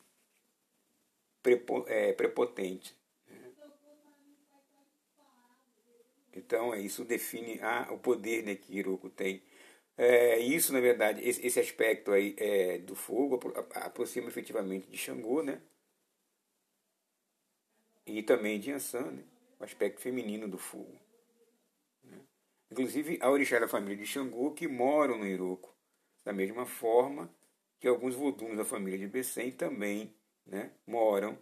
é, 1.88 2.12
prepotente. 2.12 2.96
Né? 3.28 3.52
Então, 6.35 6.72
é 6.72 6.78
isso 6.78 7.04
define 7.04 7.61
a, 7.61 7.92
o 7.92 7.98
poder 7.98 8.44
né, 8.44 8.54
que 8.54 8.78
Hiroko 8.78 9.11
tem. 9.11 9.42
É, 9.96 10.38
isso, 10.38 10.72
na 10.72 10.80
verdade, 10.80 11.26
esse, 11.26 11.46
esse 11.46 11.61
aspecto 11.61 12.12
aí 12.12 12.35
é, 12.38 12.78
do 12.78 12.94
fogo 12.94 13.40
aproxima 13.74 14.28
efetivamente 14.28 14.88
de 14.88 14.96
Xangô, 14.96 15.42
né? 15.42 15.61
e 18.07 18.22
também 18.22 18.61
de 18.61 18.70
Ansan, 18.70 19.11
né? 19.11 19.24
o 19.59 19.64
aspecto 19.64 20.00
feminino 20.00 20.48
do 20.48 20.59
fogo. 20.59 20.98
Né? 22.02 22.18
Inclusive, 22.70 23.18
há 23.20 23.30
orixá 23.30 23.59
da 23.59 23.68
família 23.68 23.96
de 23.96 24.07
Xangô 24.07 24.52
que 24.52 24.68
moram 24.68 25.18
no 25.18 25.26
Iroco, 25.26 25.74
da 26.24 26.33
mesma 26.33 26.66
forma 26.66 27.30
que 27.78 27.88
alguns 27.88 28.14
voduns 28.14 28.57
da 28.57 28.64
família 28.64 28.98
de 28.98 29.07
Bessem 29.07 29.50
também 29.50 30.14
né, 30.46 30.70
moram 30.87 31.38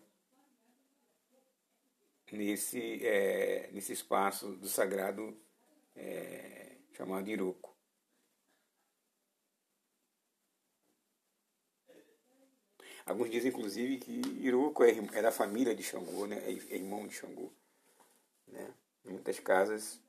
nesse, 2.31 3.05
é, 3.05 3.71
nesse 3.73 3.93
espaço 3.93 4.53
do 4.53 4.69
sagrado 4.69 5.37
é, 5.95 6.77
chamado 6.93 7.29
Iroco. 7.29 7.72
Alguns 13.05 13.31
dizem, 13.31 13.51
inclusive, 13.51 13.99
que 13.99 14.21
Iruko 14.41 14.85
é, 14.85 14.91
é 14.91 15.23
da 15.23 15.33
família 15.33 15.75
de 15.75 15.83
Xangô, 15.83 16.27
né? 16.27 16.37
é, 16.39 16.53
é 16.53 16.77
irmão 16.77 17.07
de 17.07 17.15
Xangô. 17.15 17.51
Né? 18.47 18.73
Muitas 19.05 19.39
casas 19.41 20.01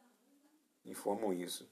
informam 0.85 1.33
isso. 1.33 1.69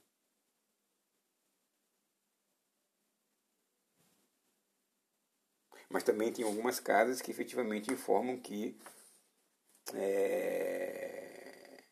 Mas 5.88 6.02
também 6.02 6.32
tem 6.32 6.44
algumas 6.44 6.80
casas 6.80 7.20
que 7.20 7.30
efetivamente 7.30 7.92
informam 7.92 8.38
que 8.38 8.74
é, 9.94 11.84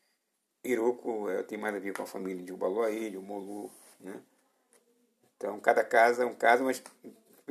Iroko 0.63 1.29
é, 1.29 1.43
tem 1.43 1.57
mais 1.57 1.75
a 1.75 1.79
ver 1.79 1.93
com 1.93 2.03
a 2.03 2.07
família 2.07 2.43
de 2.43 2.51
Ubaloaí, 2.51 3.11
de 3.11 3.17
Umolu. 3.17 3.71
Né? 3.99 4.21
Então, 5.37 5.59
cada 5.59 5.83
casa 5.83 6.23
é 6.23 6.25
um 6.25 6.35
caso, 6.35 6.63
mas 6.63 6.81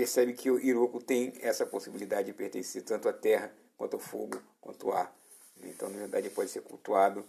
percebe 0.00 0.32
que 0.32 0.50
o 0.50 0.58
Iroko 0.58 0.98
tem 0.98 1.30
essa 1.42 1.66
possibilidade 1.66 2.28
de 2.28 2.32
pertencer 2.32 2.82
tanto 2.82 3.06
à 3.06 3.12
terra, 3.12 3.52
quanto 3.76 3.96
ao 3.96 4.00
fogo, 4.00 4.42
quanto 4.58 4.88
ao 4.88 4.96
ar. 4.96 5.14
Então, 5.62 5.90
na 5.90 5.98
verdade, 5.98 6.30
pode 6.30 6.48
ser 6.48 6.62
cultuado 6.62 7.22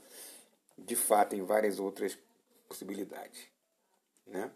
de 0.77 0.95
fato 0.95 1.35
em 1.35 1.43
várias 1.43 1.79
outras 1.79 2.17
possibilidades. 2.69 3.41
Né? 4.25 4.49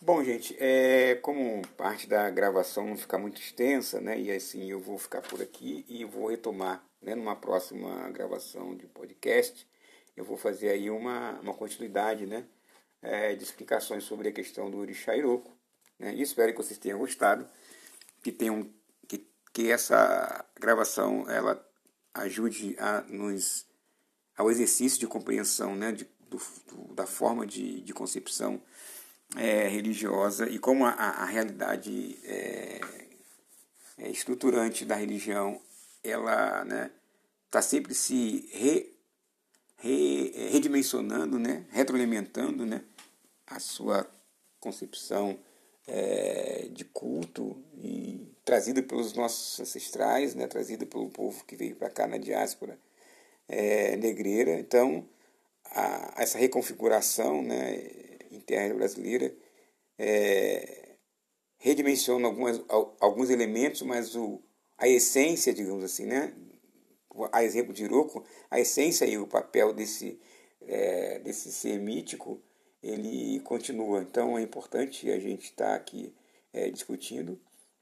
Bom, 0.00 0.24
gente, 0.24 0.56
é, 0.58 1.16
como 1.16 1.60
parte 1.76 2.06
da 2.08 2.30
gravação 2.30 2.86
não 2.86 2.96
ficar 2.96 3.18
muito 3.18 3.38
extensa, 3.38 4.00
né, 4.00 4.18
e 4.18 4.32
assim 4.32 4.70
eu 4.70 4.80
vou 4.80 4.96
ficar 4.96 5.20
por 5.20 5.42
aqui 5.42 5.84
e 5.86 6.06
vou 6.06 6.28
retomar 6.28 6.82
né, 7.02 7.14
numa 7.14 7.36
próxima 7.36 8.08
gravação 8.08 8.74
de 8.74 8.86
podcast, 8.86 9.68
eu 10.16 10.24
vou 10.24 10.38
fazer 10.38 10.70
aí 10.70 10.88
uma, 10.88 11.38
uma 11.40 11.52
continuidade 11.52 12.24
né, 12.24 12.46
é, 13.02 13.34
de 13.34 13.44
explicações 13.44 14.04
sobre 14.04 14.28
a 14.28 14.32
questão 14.32 14.70
do 14.70 14.78
Orixá 14.78 15.14
Iroko, 15.14 15.54
né? 15.98 16.14
Espero 16.14 16.52
que 16.52 16.58
vocês 16.58 16.78
tenham 16.78 16.98
gostado, 16.98 17.48
que, 18.22 18.32
tenham, 18.32 18.70
que, 19.06 19.26
que 19.52 19.70
essa 19.70 20.44
gravação 20.58 21.28
ela 21.30 21.64
ajude 22.14 22.76
a 22.78 23.02
nos 23.02 23.66
ao 24.36 24.50
exercício 24.50 24.98
de 24.98 25.06
compreensão 25.06 25.76
né, 25.76 25.92
de, 25.92 26.08
do, 26.28 26.40
do, 26.68 26.94
da 26.94 27.06
forma 27.06 27.46
de, 27.46 27.80
de 27.80 27.92
concepção 27.92 28.60
é, 29.36 29.68
religiosa 29.68 30.48
e 30.48 30.58
como 30.58 30.84
a, 30.84 30.90
a 30.90 31.24
realidade 31.24 32.18
é, 32.24 32.80
é, 33.98 34.10
estruturante 34.10 34.84
da 34.84 34.96
religião 34.96 35.60
ela 36.02 36.62
está 36.62 36.64
né, 36.64 36.90
tá 37.50 37.62
sempre 37.62 37.94
se 37.94 38.48
re, 38.52 38.94
re, 39.76 40.32
redimensionando, 40.50 41.38
né, 41.38 41.64
retroalimentando 41.70 42.66
né, 42.66 42.84
a 43.46 43.58
sua 43.58 44.08
concepção 44.60 45.38
é, 45.86 46.68
de 46.70 46.84
culto 46.84 47.56
e 47.76 48.26
trazida 48.44 48.82
pelos 48.82 49.14
nossos 49.14 49.60
ancestrais, 49.60 50.34
né, 50.34 50.46
trazida 50.46 50.86
pelo 50.86 51.08
povo 51.10 51.44
que 51.44 51.56
veio 51.56 51.76
para 51.76 51.90
cá 51.90 52.06
na 52.06 52.18
diáspora 52.18 52.78
é, 53.48 53.96
negreira. 53.96 54.52
Então, 54.52 55.08
a, 55.64 56.14
essa 56.18 56.38
reconfiguração 56.38 57.42
né, 57.42 57.82
interna 58.30 58.74
brasileira 58.74 59.34
é, 59.98 60.96
redimensiona 61.58 62.26
algumas, 62.26 62.60
alguns 63.00 63.30
elementos, 63.30 63.82
mas 63.82 64.14
o, 64.14 64.40
a 64.76 64.88
essência, 64.88 65.52
digamos 65.52 65.84
assim, 65.84 66.06
né, 66.06 66.34
a 67.32 67.44
exemplo 67.44 67.72
de 67.72 67.84
Iroco, 67.84 68.24
a 68.50 68.58
essência 68.60 69.04
e 69.06 69.16
o 69.16 69.26
papel 69.26 69.72
desse, 69.72 70.20
é, 70.62 71.18
desse 71.20 71.52
ser 71.52 71.78
mítico, 71.78 72.42
ele 72.84 73.40
continua. 73.40 74.02
Então 74.02 74.36
é 74.36 74.42
importante 74.42 75.10
a 75.10 75.18
gente 75.18 75.44
estar 75.44 75.70
tá 75.70 75.74
aqui 75.74 76.14
é, 76.52 76.70
discutindo 76.70 77.40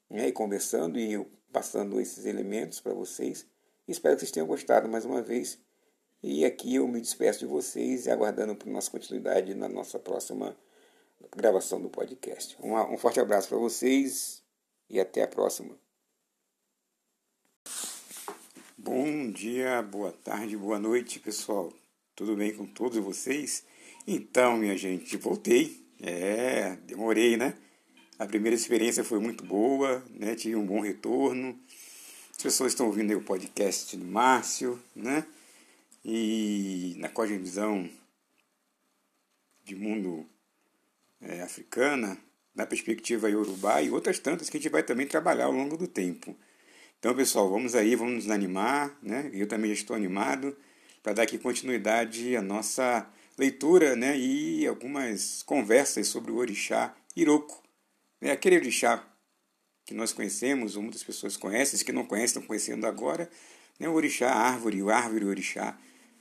né, 0.09 0.29
e 0.29 0.33
conversando 0.33 0.99
e 0.99 1.27
passando 1.53 2.01
esses 2.01 2.25
elementos 2.25 2.81
para 2.81 2.95
vocês. 2.95 3.45
Espero 3.87 4.15
que 4.15 4.21
vocês 4.21 4.31
tenham 4.31 4.47
gostado 4.47 4.89
mais 4.89 5.05
uma 5.05 5.21
vez. 5.21 5.59
E 6.23 6.45
aqui 6.45 6.77
eu 6.77 6.87
me 6.87 7.01
despeço 7.01 7.41
de 7.41 7.47
vocês 7.47 8.07
e 8.07 8.11
aguardando 8.11 8.55
por 8.55 8.69
nossa 8.69 8.91
continuidade 8.91 9.55
na 9.55 9.69
nossa 9.69 9.99
próxima 9.99 10.57
gravação 11.37 11.81
do 11.83 11.91
podcast. 11.91 12.57
Um, 12.63 12.75
um 12.77 12.97
forte 12.97 13.19
abraço 13.19 13.49
para 13.49 13.59
vocês 13.59 14.41
e 14.89 15.01
até 15.01 15.23
a 15.23 15.29
próxima. 15.29 15.77
Bom 18.79 19.31
dia, 19.33 19.83
boa 19.83 20.13
tarde, 20.13 20.57
boa 20.57 20.79
noite, 20.79 21.19
pessoal. 21.19 21.73
Tudo 22.15 22.37
bem 22.37 22.55
com 22.55 22.67
todos 22.67 22.99
vocês? 22.99 23.65
Então, 24.07 24.57
minha 24.57 24.77
gente, 24.77 25.17
voltei. 25.17 25.81
É, 26.01 26.77
demorei, 26.87 27.37
né? 27.37 27.55
A 28.19 28.27
primeira 28.27 28.57
experiência 28.57 29.05
foi 29.05 29.21
muito 29.21 29.45
boa, 29.45 30.05
né? 30.11 30.35
Tive 30.35 30.57
um 30.57 30.67
bom 30.67 30.81
retorno. 30.81 31.57
As 32.31 32.43
pessoas 32.43 32.73
estão 32.73 32.87
ouvindo 32.87 33.17
o 33.17 33.23
podcast 33.23 33.97
do 33.97 34.05
Márcio, 34.05 34.83
né? 34.95 35.25
E 36.05 36.97
na 36.99 37.09
cosmovisão 37.09 37.89
de 39.65 39.77
mundo 39.77 40.27
é, 41.21 41.43
africana, 41.43 42.19
na 42.55 42.67
perspectiva 42.67 43.31
iorubá 43.31 43.81
e 43.81 43.91
outras 43.91 44.19
tantas 44.19 44.51
que 44.51 44.57
a 44.57 44.61
gente 44.61 44.71
vai 44.73 44.83
também 44.83 45.07
trabalhar 45.07 45.45
ao 45.45 45.53
longo 45.53 45.77
do 45.77 45.87
tempo. 45.87 46.37
Então, 46.99 47.15
pessoal, 47.15 47.49
vamos 47.49 47.77
aí, 47.77 47.95
vamos 47.95 48.25
nos 48.25 48.31
animar, 48.31 48.99
né? 49.01 49.31
Eu 49.33 49.47
também 49.47 49.73
já 49.73 49.81
estou 49.81 49.95
animado 49.95 50.57
para 51.03 51.13
dar 51.13 51.23
aqui 51.23 51.39
continuidade 51.39 52.37
à 52.37 52.43
nossa 52.43 53.09
leitura, 53.39 53.97
né? 53.97 54.17
E 54.17 54.67
algumas 54.67 55.43
conversas 55.43 56.09
sobre 56.09 56.31
o 56.31 56.37
orixá 56.37 56.95
Iroko, 57.17 57.63
né? 58.21 58.33
Aquele 58.33 58.57
orixá 58.57 59.07
que 59.85 59.95
nós 59.95 60.13
conhecemos, 60.13 60.77
ou 60.77 60.83
muitas 60.83 61.03
pessoas 61.03 61.37
conhecem, 61.37 61.77
os 61.77 61.83
que 61.83 61.93
não 61.93 62.05
conhecem 62.05 62.27
estão 62.27 62.43
conhecendo 62.43 62.87
agora, 62.87 63.29
né? 63.79 63.89
O 63.89 63.93
orixá 63.95 64.33
árvore, 64.33 64.83
o 64.83 64.91
árvore 64.91 65.25
orixá, 65.25 65.79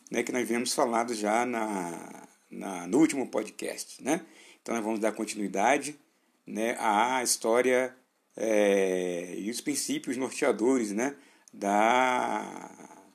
né? 0.09 0.23
Que 0.23 0.31
nós 0.31 0.47
vemos 0.47 0.73
falado 0.73 1.13
já 1.13 1.45
na, 1.45 2.27
na, 2.49 2.87
no 2.87 2.99
último 2.99 3.27
podcast, 3.27 4.03
né? 4.03 4.25
Então, 4.61 4.75
nós 4.75 4.83
vamos 4.83 4.99
dar 4.99 5.11
continuidade, 5.11 5.99
né? 6.45 6.75
À 6.79 7.23
história 7.23 7.95
é, 8.35 9.35
e 9.37 9.49
os 9.49 9.61
princípios 9.61 10.17
norteadores 10.17 10.91
né, 10.91 11.15
da, 11.53 13.05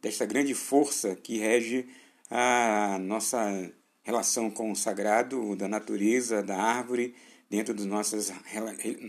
desta 0.00 0.24
grande 0.24 0.54
força 0.54 1.14
que 1.14 1.38
rege 1.38 1.88
a 2.30 2.98
nossa 3.00 3.72
relação 4.02 4.50
com 4.50 4.70
o 4.70 4.76
sagrado, 4.76 5.56
da 5.56 5.68
natureza, 5.68 6.42
da 6.42 6.56
árvore, 6.56 7.14
dentro 7.50 7.74
das 7.74 7.86
nossas, 7.86 8.32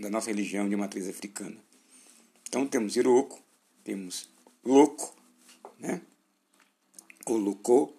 da 0.01 0.09
nossa 0.09 0.29
religião 0.29 0.67
de 0.67 0.75
matriz 0.75 1.07
africana. 1.07 1.57
Então 2.47 2.65
temos 2.67 2.95
Iroko, 2.95 3.39
temos 3.83 4.29
Loco, 4.63 5.15
né? 5.79 6.01
ou 7.25 7.37
Lucô, 7.37 7.93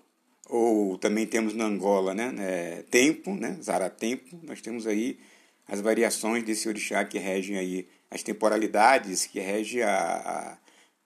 ou 0.48 0.98
também 0.98 1.26
temos 1.26 1.54
na 1.54 1.64
Angola 1.64 2.14
né? 2.14 2.34
É, 2.38 2.82
tempo, 2.90 3.34
né? 3.34 3.58
Zaratempo, 3.62 4.38
nós 4.42 4.60
temos 4.60 4.86
aí 4.86 5.18
as 5.66 5.80
variações 5.80 6.44
desse 6.44 6.68
orixá 6.68 7.04
que 7.04 7.18
regem 7.18 7.58
aí 7.58 7.88
as 8.10 8.22
temporalidades, 8.22 9.26
que 9.26 9.38
rege 9.38 9.82
a, 9.82 10.58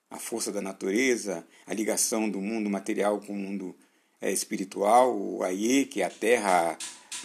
a, 0.09 0.15
a 0.15 0.19
força 0.19 0.51
da 0.51 0.61
natureza, 0.61 1.45
a 1.67 1.73
ligação 1.73 2.29
do 2.29 2.39
mundo 2.39 2.69
material 2.69 3.19
com 3.19 3.33
o 3.33 3.37
mundo 3.37 3.75
espiritual, 4.31 5.17
o 5.17 5.43
Aie, 5.43 5.85
que 5.85 6.01
é 6.01 6.05
a 6.05 6.09
terra, 6.09 6.77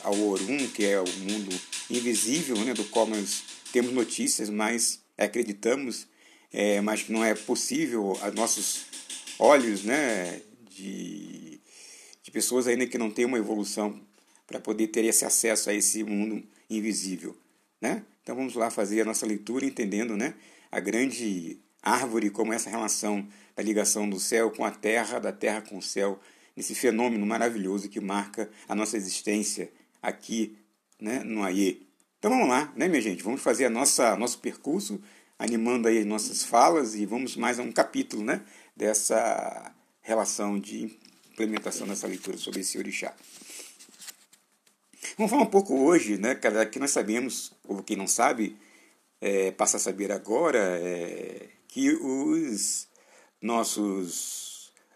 ao 0.03 0.19
Orum, 0.19 0.69
que 0.69 0.85
é 0.85 1.01
o 1.01 1.09
mundo 1.21 1.61
invisível, 1.91 2.57
né, 2.65 2.75
do 2.75 2.85
qual 2.85 3.07
nós 3.07 3.43
temos 3.73 3.93
notícias, 3.93 4.49
mas 4.49 5.01
acreditamos, 5.17 6.07
é, 6.53 6.81
mas 6.81 7.03
que 7.03 7.13
não 7.13 7.25
é 7.25 7.35
possível 7.35 8.17
a 8.23 8.31
nossos 8.31 8.87
olhos 9.39 9.85
né, 9.85 10.41
de, 10.71 11.61
de 12.23 12.31
pessoas 12.31 12.67
ainda 12.67 12.87
que 12.87 12.99
não 12.99 13.11
têm 13.11 13.25
uma 13.25 13.39
evolução 13.39 14.01
para 14.47 14.61
poder 14.61 14.89
ter 14.89 15.05
esse 15.05 15.25
acesso 15.25 15.69
a 15.71 15.75
esse 15.75 16.03
mundo 16.03 16.43
invisível. 16.71 17.37
Né? 17.81 18.03
Então 18.23 18.35
vamos 18.35 18.55
lá 18.55 18.71
fazer 18.71 19.03
a 19.03 19.05
nossa 19.05 19.27
leitura 19.27 19.65
entendendo 19.65 20.17
né, 20.17 20.35
a 20.71 20.81
grande 20.81 21.59
árvore 21.83 22.31
como 22.31 22.53
essa 22.53 22.71
relação 22.71 23.27
da 23.55 23.63
ligação 23.63 24.09
do 24.09 24.19
céu 24.19 24.51
com 24.51 24.65
a 24.65 24.71
terra, 24.71 25.19
da 25.19 25.33
terra 25.33 25.63
com 25.63 25.79
o 25.79 25.83
céu, 25.83 26.19
nesse 26.59 26.75
fenômeno 26.75 27.25
maravilhoso 27.25 27.89
que 27.89 28.01
marca 28.01 28.51
a 28.69 28.75
nossa 28.75 28.97
existência 28.97 29.71
aqui 30.03 30.59
né, 31.01 31.23
no 31.23 31.45
Aie. 31.45 31.87
Então 32.19 32.33
vamos 32.33 32.49
lá, 32.49 32.73
né, 32.75 32.89
minha 32.89 33.01
gente? 33.01 33.23
Vamos 33.23 33.41
fazer 33.41 33.67
a 33.67 33.71
nossa 33.71 34.17
nosso 34.17 34.41
percurso, 34.41 35.01
animando 35.39 35.87
aí 35.87 36.05
nossas 36.05 36.43
falas 36.43 36.97
e 36.97 37.07
vamos 37.07 37.37
mais 37.37 37.61
a 37.61 37.63
um 37.63 37.71
capítulo 37.71 38.25
né, 38.25 38.43
dessa 38.75 39.73
relação 40.01 40.59
de 40.59 40.99
implementação 41.31 41.87
dessa 41.87 42.09
leitura 42.09 42.37
sobre 42.37 42.59
esse 42.59 42.77
orixá. 42.77 43.15
Vamos 45.17 45.31
falar 45.31 45.45
um 45.45 45.47
pouco 45.47 45.79
hoje, 45.79 46.19
né, 46.19 46.35
cara, 46.35 46.67
que 46.67 46.81
nós 46.81 46.91
sabemos, 46.91 47.53
ou 47.69 47.85
quem 47.85 47.97
não 47.97 48.09
sabe, 48.09 48.57
é, 49.21 49.53
passa 49.53 49.77
a 49.77 49.81
saber 49.81 50.11
agora, 50.11 50.59
é, 50.59 51.51
que 51.69 51.93
os 51.93 52.89
nossos 53.41 54.48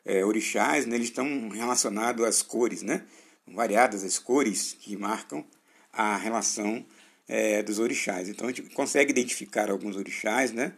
é, 0.05 0.25
orixás, 0.25 0.87
né, 0.87 0.97
eles 0.97 1.09
estão 1.09 1.49
relacionados 1.49 2.25
às 2.25 2.43
cores, 2.43 2.83
né, 2.83 3.05
variadas 3.47 4.05
as 4.05 4.19
cores 4.19 4.77
que 4.79 4.97
marcam 4.97 5.45
a 5.93 6.17
relação 6.17 6.85
é, 7.29 7.62
dos 7.62 7.79
orixás. 7.79 8.29
Então 8.29 8.49
a 8.49 8.53
gente 8.53 8.62
consegue 8.75 9.11
identificar 9.11 9.71
alguns 9.71 9.97
orixás, 9.97 10.53
né, 10.53 10.73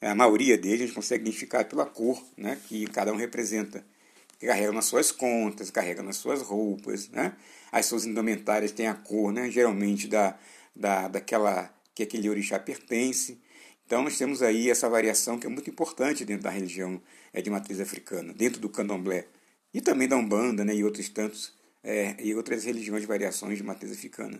a 0.00 0.14
maioria 0.14 0.56
deles 0.56 0.82
a 0.82 0.86
gente 0.86 0.94
consegue 0.94 1.22
identificar 1.22 1.64
pela 1.64 1.84
cor 1.84 2.22
né, 2.36 2.58
que 2.68 2.86
cada 2.86 3.12
um 3.12 3.16
representa 3.16 3.84
que 4.38 4.46
carregam 4.46 4.72
nas 4.72 4.84
suas 4.84 5.10
contas, 5.10 5.70
carregam 5.70 6.04
nas 6.04 6.16
suas 6.16 6.42
roupas, 6.42 7.08
né? 7.08 7.32
As 7.72 7.86
suas 7.86 8.04
indumentárias 8.04 8.70
têm 8.70 8.86
a 8.86 8.94
cor, 8.94 9.32
né? 9.32 9.50
Geralmente 9.50 10.06
da, 10.06 10.38
da, 10.74 11.08
daquela 11.08 11.74
que 11.94 12.04
aquele 12.04 12.30
orixá 12.30 12.58
pertence. 12.58 13.40
Então 13.84 14.02
nós 14.02 14.16
temos 14.16 14.42
aí 14.42 14.70
essa 14.70 14.88
variação 14.88 15.38
que 15.38 15.46
é 15.46 15.50
muito 15.50 15.68
importante 15.68 16.24
dentro 16.24 16.44
da 16.44 16.50
religião 16.50 17.02
é, 17.32 17.42
de 17.42 17.50
matriz 17.50 17.80
africana, 17.80 18.32
dentro 18.32 18.60
do 18.60 18.68
candomblé 18.68 19.26
e 19.72 19.80
também 19.80 20.08
da 20.08 20.16
umbanda, 20.16 20.64
né? 20.64 20.74
E 20.74 20.84
outros 20.84 21.08
tantos 21.08 21.52
é, 21.82 22.16
e 22.20 22.34
outras 22.34 22.64
religiões 22.64 23.02
de 23.02 23.06
variações 23.06 23.58
de 23.58 23.64
matriz 23.64 23.92
africana. 23.92 24.38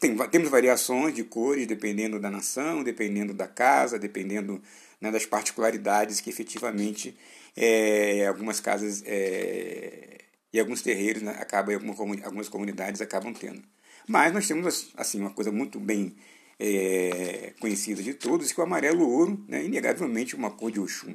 Tem, 0.00 0.16
temos 0.28 0.48
variações 0.48 1.14
de 1.14 1.22
cores 1.22 1.66
dependendo 1.66 2.18
da 2.18 2.30
nação, 2.30 2.82
dependendo 2.82 3.32
da 3.32 3.46
casa, 3.46 3.98
dependendo 3.98 4.60
né, 5.00 5.10
das 5.10 5.24
particularidades 5.24 6.20
que 6.20 6.28
efetivamente 6.28 7.16
é, 7.56 8.26
algumas 8.26 8.58
casas 8.60 9.02
é, 9.06 10.18
e 10.52 10.58
alguns 10.58 10.82
terreiros 10.82 11.22
né, 11.22 11.36
acabam, 11.38 11.76
algumas 12.24 12.48
comunidades 12.48 13.00
acabam 13.00 13.32
tendo. 13.32 13.62
Mas 14.08 14.32
nós 14.32 14.46
temos 14.46 14.90
assim 14.96 15.20
uma 15.20 15.30
coisa 15.30 15.52
muito 15.52 15.78
bem 15.78 16.16
é, 16.58 17.52
conhecida 17.60 18.02
de 18.02 18.14
todos, 18.14 18.52
que 18.52 18.60
o 18.60 18.64
amarelo 18.64 19.08
ouro 19.08 19.44
né, 19.48 19.60
é 19.60 19.64
inegavelmente 19.64 20.34
uma 20.34 20.50
cor 20.50 20.70
de 20.70 20.80
Oxum. 20.80 21.14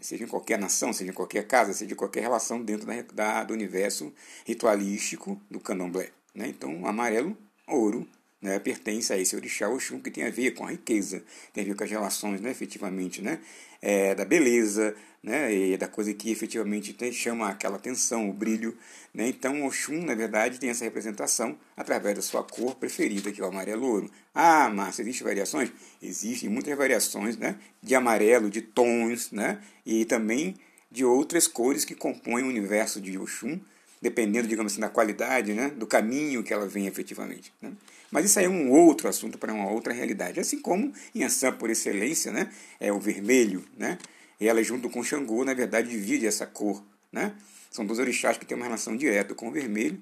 Seja 0.00 0.24
em 0.24 0.28
qualquer 0.28 0.58
nação, 0.58 0.92
seja 0.92 1.10
em 1.10 1.14
qualquer 1.14 1.46
casa, 1.46 1.72
seja 1.72 1.92
em 1.92 1.96
qualquer 1.96 2.20
relação 2.20 2.62
dentro 2.62 2.86
da, 2.86 3.02
da 3.02 3.44
do 3.44 3.54
universo 3.54 4.12
ritualístico 4.44 5.40
do 5.50 5.60
candomblé. 5.60 6.10
Né? 6.34 6.48
Então, 6.48 6.86
amarelo, 6.86 7.36
ouro, 7.66 8.06
né, 8.40 8.58
pertence 8.58 9.12
a 9.12 9.18
esse 9.18 9.36
orixá 9.36 9.68
Oxum, 9.68 10.00
que 10.00 10.10
tem 10.10 10.24
a 10.24 10.30
ver 10.30 10.52
com 10.52 10.64
a 10.64 10.70
riqueza, 10.70 11.22
tem 11.52 11.64
a 11.64 11.66
ver 11.66 11.74
com 11.74 11.84
as 11.84 11.90
relações, 11.90 12.40
né, 12.40 12.50
efetivamente, 12.50 13.20
né, 13.20 13.40
é, 13.82 14.14
da 14.14 14.24
beleza, 14.24 14.94
né, 15.22 15.54
e 15.54 15.76
da 15.76 15.86
coisa 15.86 16.14
que 16.14 16.30
efetivamente 16.30 16.94
tem, 16.94 17.12
chama 17.12 17.48
aquela 17.48 17.76
atenção, 17.76 18.30
o 18.30 18.32
brilho. 18.32 18.76
Né, 19.12 19.28
então, 19.28 19.66
Oxum, 19.66 20.02
na 20.02 20.14
verdade, 20.14 20.58
tem 20.58 20.70
essa 20.70 20.84
representação 20.84 21.58
através 21.76 22.16
da 22.16 22.22
sua 22.22 22.42
cor 22.42 22.74
preferida, 22.76 23.30
que 23.30 23.40
é 23.40 23.44
o 23.44 23.48
amarelo 23.48 23.86
ouro. 23.86 24.10
Ah, 24.34 24.70
Márcia, 24.70 25.02
existem 25.02 25.26
variações? 25.26 25.70
Existem 26.02 26.48
muitas 26.48 26.76
variações 26.76 27.36
né, 27.36 27.56
de 27.82 27.94
amarelo, 27.94 28.48
de 28.48 28.62
tons, 28.62 29.30
né, 29.30 29.60
e 29.84 30.04
também 30.04 30.56
de 30.90 31.04
outras 31.04 31.46
cores 31.46 31.84
que 31.84 31.94
compõem 31.94 32.44
o 32.44 32.48
universo 32.48 33.00
de 33.00 33.16
Oxum, 33.18 33.60
dependendo, 34.00 34.48
digamos 34.48 34.72
assim, 34.72 34.80
da 34.80 34.88
qualidade, 34.88 35.52
né, 35.52 35.68
do 35.68 35.86
caminho 35.86 36.42
que 36.42 36.52
ela 36.52 36.66
vem 36.66 36.86
efetivamente. 36.86 37.52
Né? 37.60 37.72
Mas 38.10 38.24
isso 38.24 38.38
aí 38.38 38.46
é 38.46 38.48
um 38.48 38.70
outro 38.70 39.08
assunto 39.08 39.38
para 39.38 39.52
uma 39.52 39.70
outra 39.70 39.92
realidade. 39.92 40.40
Assim 40.40 40.58
como 40.58 40.92
em 41.14 41.22
Assam, 41.22 41.52
por 41.52 41.70
excelência, 41.70 42.32
né, 42.32 42.50
é 42.78 42.92
o 42.92 42.98
vermelho, 42.98 43.64
né? 43.76 43.98
E 44.40 44.48
ela, 44.48 44.62
junto 44.62 44.88
com 44.88 45.04
Xangô, 45.04 45.44
na 45.44 45.52
verdade, 45.52 45.90
divide 45.90 46.26
essa 46.26 46.46
cor. 46.46 46.82
Né? 47.12 47.34
São 47.70 47.84
dois 47.84 47.98
orixás 47.98 48.38
que 48.38 48.46
têm 48.46 48.56
uma 48.56 48.64
relação 48.64 48.96
direta 48.96 49.34
com 49.34 49.48
o 49.48 49.52
vermelho, 49.52 50.00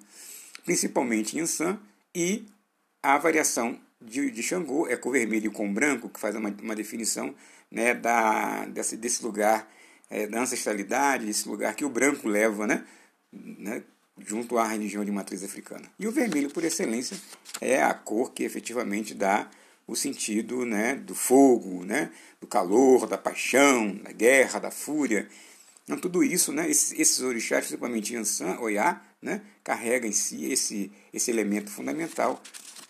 principalmente 0.64 1.36
em 1.36 1.40
Assam, 1.40 1.78
e 2.14 2.46
a 3.03 3.18
variação 3.18 3.78
de, 4.01 4.30
de 4.30 4.42
Xangô 4.42 4.86
é 4.86 4.96
com 4.96 5.09
o 5.09 5.12
vermelho 5.12 5.46
e 5.46 5.51
com 5.51 5.68
o 5.68 5.72
branco, 5.72 6.09
que 6.09 6.20
faz 6.20 6.36
uma, 6.36 6.55
uma 6.62 6.76
definição 6.76 7.34
né, 7.70 7.94
da, 7.94 8.64
desse, 8.66 8.96
desse 8.96 9.24
lugar 9.24 9.68
é, 10.09 10.26
da 10.26 10.40
ancestralidade, 10.40 11.26
desse 11.26 11.49
lugar 11.49 11.74
que 11.74 11.84
o 11.84 11.90
branco 11.90 12.28
leva, 12.28 12.66
né? 12.66 12.84
Né 13.33 13.83
junto 14.20 14.59
à 14.59 14.66
religião 14.66 15.05
de 15.05 15.11
matriz 15.11 15.45
africana. 15.45 15.89
E 15.99 16.07
o 16.07 16.12
vermelho, 16.12 16.51
por 16.51 16.64
excelência, 16.64 17.16
é 17.61 17.83
a 17.83 17.95
cor 17.95 18.33
que 18.33 18.43
efetivamente 18.43 19.14
dá 19.14 19.49
o 19.87 19.97
sentido 19.97 20.66
né, 20.66 20.97
do 20.97 21.14
fogo, 21.14 21.85
né, 21.85 22.12
do 22.41 22.47
calor, 22.47 23.07
da 23.07 23.16
paixão, 23.16 23.95
da 23.97 24.12
guerra, 24.12 24.59
da 24.59 24.70
fúria. 24.70 25.29
Então, 25.85 25.99
tudo 25.99 26.22
isso, 26.22 26.53
né, 26.53 26.68
esses, 26.68 26.93
esses 26.99 27.20
orixás, 27.20 27.64
principalmente 27.64 28.14
Yansan, 28.14 28.59
Oiá, 28.61 29.03
né, 29.22 29.41
carrega 29.64 30.07
em 30.07 30.12
si 30.12 30.53
esse, 30.53 30.93
esse 31.12 31.31
elemento 31.31 31.70
fundamental. 31.70 32.43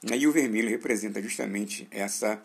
Né, 0.02 0.18
e 0.18 0.26
o 0.26 0.32
vermelho 0.32 0.68
representa 0.68 1.22
justamente 1.22 1.86
essa, 1.90 2.42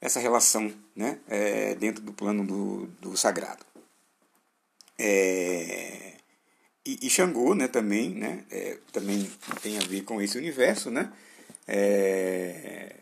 essa 0.00 0.20
relação 0.20 0.72
né, 0.94 1.18
é, 1.26 1.74
dentro 1.74 2.02
do 2.04 2.12
plano 2.12 2.46
do, 2.46 2.86
do 3.00 3.16
sagrado. 3.16 3.66
É, 4.98 6.15
e, 6.86 6.98
e 7.02 7.10
Xangô, 7.10 7.54
né, 7.54 7.66
também, 7.66 8.10
né, 8.10 8.44
é, 8.50 8.78
também 8.92 9.28
tem 9.60 9.76
a 9.76 9.80
ver 9.80 10.02
com 10.02 10.22
esse 10.22 10.38
universo, 10.38 10.90
né, 10.90 11.12
é, 11.66 12.94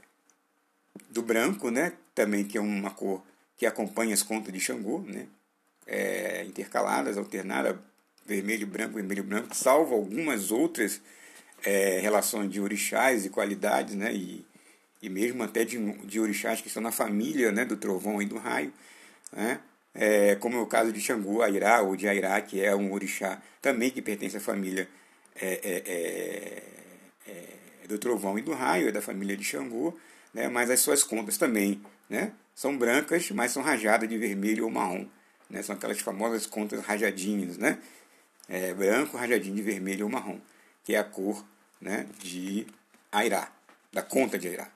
do 1.10 1.22
branco, 1.22 1.70
né, 1.70 1.92
também 2.14 2.44
que 2.44 2.56
é 2.56 2.60
uma 2.60 2.90
cor 2.90 3.22
que 3.56 3.66
acompanha 3.66 4.14
as 4.14 4.22
contas 4.22 4.52
de 4.52 4.58
Xangô, 4.58 5.00
né, 5.00 5.26
é, 5.86 6.44
intercaladas, 6.44 7.18
alternadas, 7.18 7.76
vermelho, 8.24 8.66
branco, 8.66 8.94
vermelho, 8.94 9.22
branco, 9.22 9.54
salvo 9.54 9.94
algumas 9.94 10.50
outras 10.50 11.02
é, 11.62 12.00
relações 12.00 12.50
de 12.50 12.60
orixás 12.60 13.26
e 13.26 13.30
qualidades, 13.30 13.94
né, 13.94 14.14
e, 14.14 14.46
e 15.02 15.10
mesmo 15.10 15.42
até 15.42 15.62
de, 15.62 15.78
de 16.06 16.18
orixás 16.18 16.62
que 16.62 16.68
estão 16.68 16.82
na 16.82 16.90
família 16.90 17.52
né, 17.52 17.66
do 17.66 17.76
trovão 17.76 18.22
e 18.22 18.24
do 18.24 18.38
raio, 18.38 18.72
né, 19.30 19.60
é, 19.94 20.34
como 20.36 20.56
é 20.56 20.60
o 20.60 20.66
caso 20.66 20.92
de 20.92 21.00
Xangô, 21.00 21.40
Airá, 21.42 21.80
ou 21.80 21.94
de 21.94 22.08
Airá, 22.08 22.40
que 22.40 22.60
é 22.60 22.74
um 22.74 22.92
orixá 22.92 23.40
também 23.62 23.90
que 23.90 24.02
pertence 24.02 24.36
à 24.36 24.40
família 24.40 24.88
é, 25.36 25.60
é, 25.62 25.82
é, 27.30 27.42
é 27.84 27.86
do 27.86 27.98
trovão 27.98 28.38
e 28.38 28.42
do 28.42 28.52
raio, 28.52 28.88
é 28.88 28.92
da 28.92 29.00
família 29.00 29.36
de 29.36 29.44
Xangô, 29.44 29.96
né, 30.32 30.48
mas 30.48 30.68
as 30.70 30.80
suas 30.80 31.04
contas 31.04 31.38
também 31.38 31.80
né, 32.10 32.32
são 32.54 32.76
brancas, 32.76 33.30
mas 33.30 33.52
são 33.52 33.62
rajadas 33.62 34.08
de 34.08 34.18
vermelho 34.18 34.64
ou 34.64 34.70
marrom. 34.70 35.06
Né, 35.48 35.62
são 35.62 35.76
aquelas 35.76 36.00
famosas 36.00 36.46
contas 36.46 36.80
rajadinhas, 36.80 37.56
né, 37.56 37.78
branco, 38.76 39.16
rajadinho 39.16 39.54
de 39.54 39.62
vermelho 39.62 40.06
ou 40.06 40.10
marrom, 40.10 40.40
que 40.82 40.94
é 40.94 40.98
a 40.98 41.04
cor 41.04 41.44
né, 41.80 42.06
de 42.18 42.66
Airá, 43.12 43.52
da 43.92 44.02
conta 44.02 44.38
de 44.38 44.48
Airá. 44.48 44.73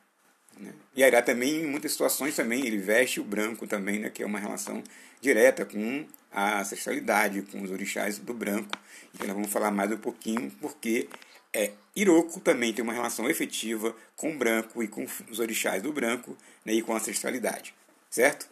Né? 0.58 0.72
E 0.94 1.02
Airá 1.04 1.22
também, 1.22 1.62
em 1.62 1.66
muitas 1.66 1.92
situações, 1.92 2.34
também 2.34 2.66
ele 2.66 2.78
veste 2.78 3.20
o 3.20 3.24
branco 3.24 3.66
também, 3.66 3.98
né, 3.98 4.10
que 4.10 4.22
é 4.22 4.26
uma 4.26 4.38
relação 4.38 4.82
direta 5.20 5.64
com 5.64 6.06
a 6.32 6.60
ancestralidade, 6.60 7.42
com 7.42 7.62
os 7.62 7.70
orixás 7.70 8.18
do 8.18 8.34
branco. 8.34 8.70
Então 9.14 9.26
nós 9.26 9.36
vamos 9.36 9.50
falar 9.50 9.70
mais 9.70 9.90
um 9.90 9.96
pouquinho, 9.96 10.50
porque 10.60 11.08
é, 11.52 11.72
Iroko 11.94 12.40
também 12.40 12.72
tem 12.72 12.82
uma 12.82 12.92
relação 12.92 13.28
efetiva 13.28 13.94
com 14.16 14.32
o 14.32 14.38
branco 14.38 14.82
e 14.82 14.88
com 14.88 15.06
os 15.30 15.38
orixás 15.38 15.82
do 15.82 15.92
branco 15.92 16.36
né, 16.64 16.74
e 16.74 16.82
com 16.82 16.92
a 16.92 16.96
ancestralidade, 16.96 17.74
certo? 18.10 18.48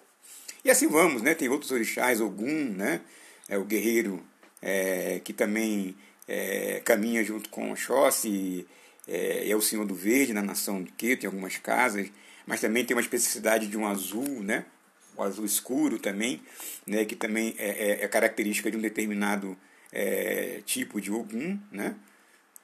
E 0.65 0.71
assim 0.71 0.89
vamos, 0.89 1.23
né? 1.23 1.33
Tem 1.35 1.49
outros 1.49 1.71
orixás, 1.71 2.21
Ogum, 2.21 2.73
né? 2.73 3.01
É 3.49 3.57
o 3.57 3.65
guerreiro 3.65 4.21
é, 4.61 5.21
que 5.23 5.33
também 5.33 5.95
é, 6.27 6.81
caminha 6.85 7.23
junto 7.23 7.49
com 7.51 7.71
Oxóssi, 7.71 8.67
é, 9.07 9.49
é 9.49 9.57
o 9.57 9.63
Senhor 9.63 9.85
do 9.85 9.95
Verde 9.95 10.33
na 10.33 10.43
nação 10.43 10.83
de 10.83 10.91
Queto, 10.93 11.25
em 11.25 11.27
algumas 11.27 11.57
casas, 11.57 12.11
mas 12.47 12.61
também 12.61 12.85
tem 12.85 12.97
uma 12.97 13.01
especificidade 13.01 13.67
de 13.67 13.77
um 13.77 13.87
azul, 13.87 14.43
né? 14.43 14.65
o 15.17 15.23
azul 15.23 15.45
escuro 15.45 15.99
também, 15.99 16.43
né? 16.87 17.05
que 17.05 17.17
também 17.17 17.55
é, 17.59 17.69
é, 17.69 18.05
é 18.05 18.09
característica 18.09 18.71
de 18.71 18.77
um 18.77 18.81
determinado 18.81 19.57
é, 19.93 20.61
tipo 20.67 21.01
de 21.01 21.11
Ogum, 21.11 21.59
né? 21.71 21.95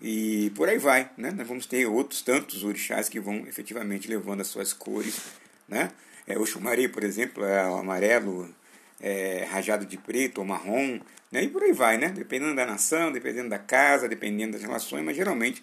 E 0.01 0.51
por 0.57 0.69
aí 0.69 0.79
vai, 0.79 1.11
né? 1.17 1.31
Nós 1.31 1.47
vamos 1.47 1.65
ter 1.65 1.87
outros 1.87 2.23
tantos 2.23 2.65
orixás 2.65 3.09
que 3.09 3.21
vão 3.21 3.47
efetivamente 3.47 4.09
levando 4.09 4.41
as 4.41 4.49
suas 4.49 4.73
cores, 4.73 5.21
né? 5.69 5.91
É, 6.27 6.37
o 6.37 6.45
Xumaré, 6.45 6.89
por 6.89 7.05
exemplo, 7.05 7.45
é 7.45 7.69
o 7.69 7.77
amarelo 7.77 8.53
é, 9.01 9.47
rajado 9.49 9.87
de 9.87 9.97
preto 9.97 10.39
ou 10.39 10.45
marrom, 10.45 11.01
né? 11.31 11.45
E 11.45 11.49
por 11.49 11.63
aí 11.63 11.73
vai, 11.73 11.99
né? 11.99 12.09
Dependendo 12.09 12.57
da 12.57 12.67
nação, 12.67 13.13
dependendo 13.13 13.49
da 13.49 13.59
casa, 13.59 14.09
dependendo 14.09 14.53
das 14.53 14.63
relações, 14.63 15.05
mas 15.05 15.17
geralmente 15.17 15.63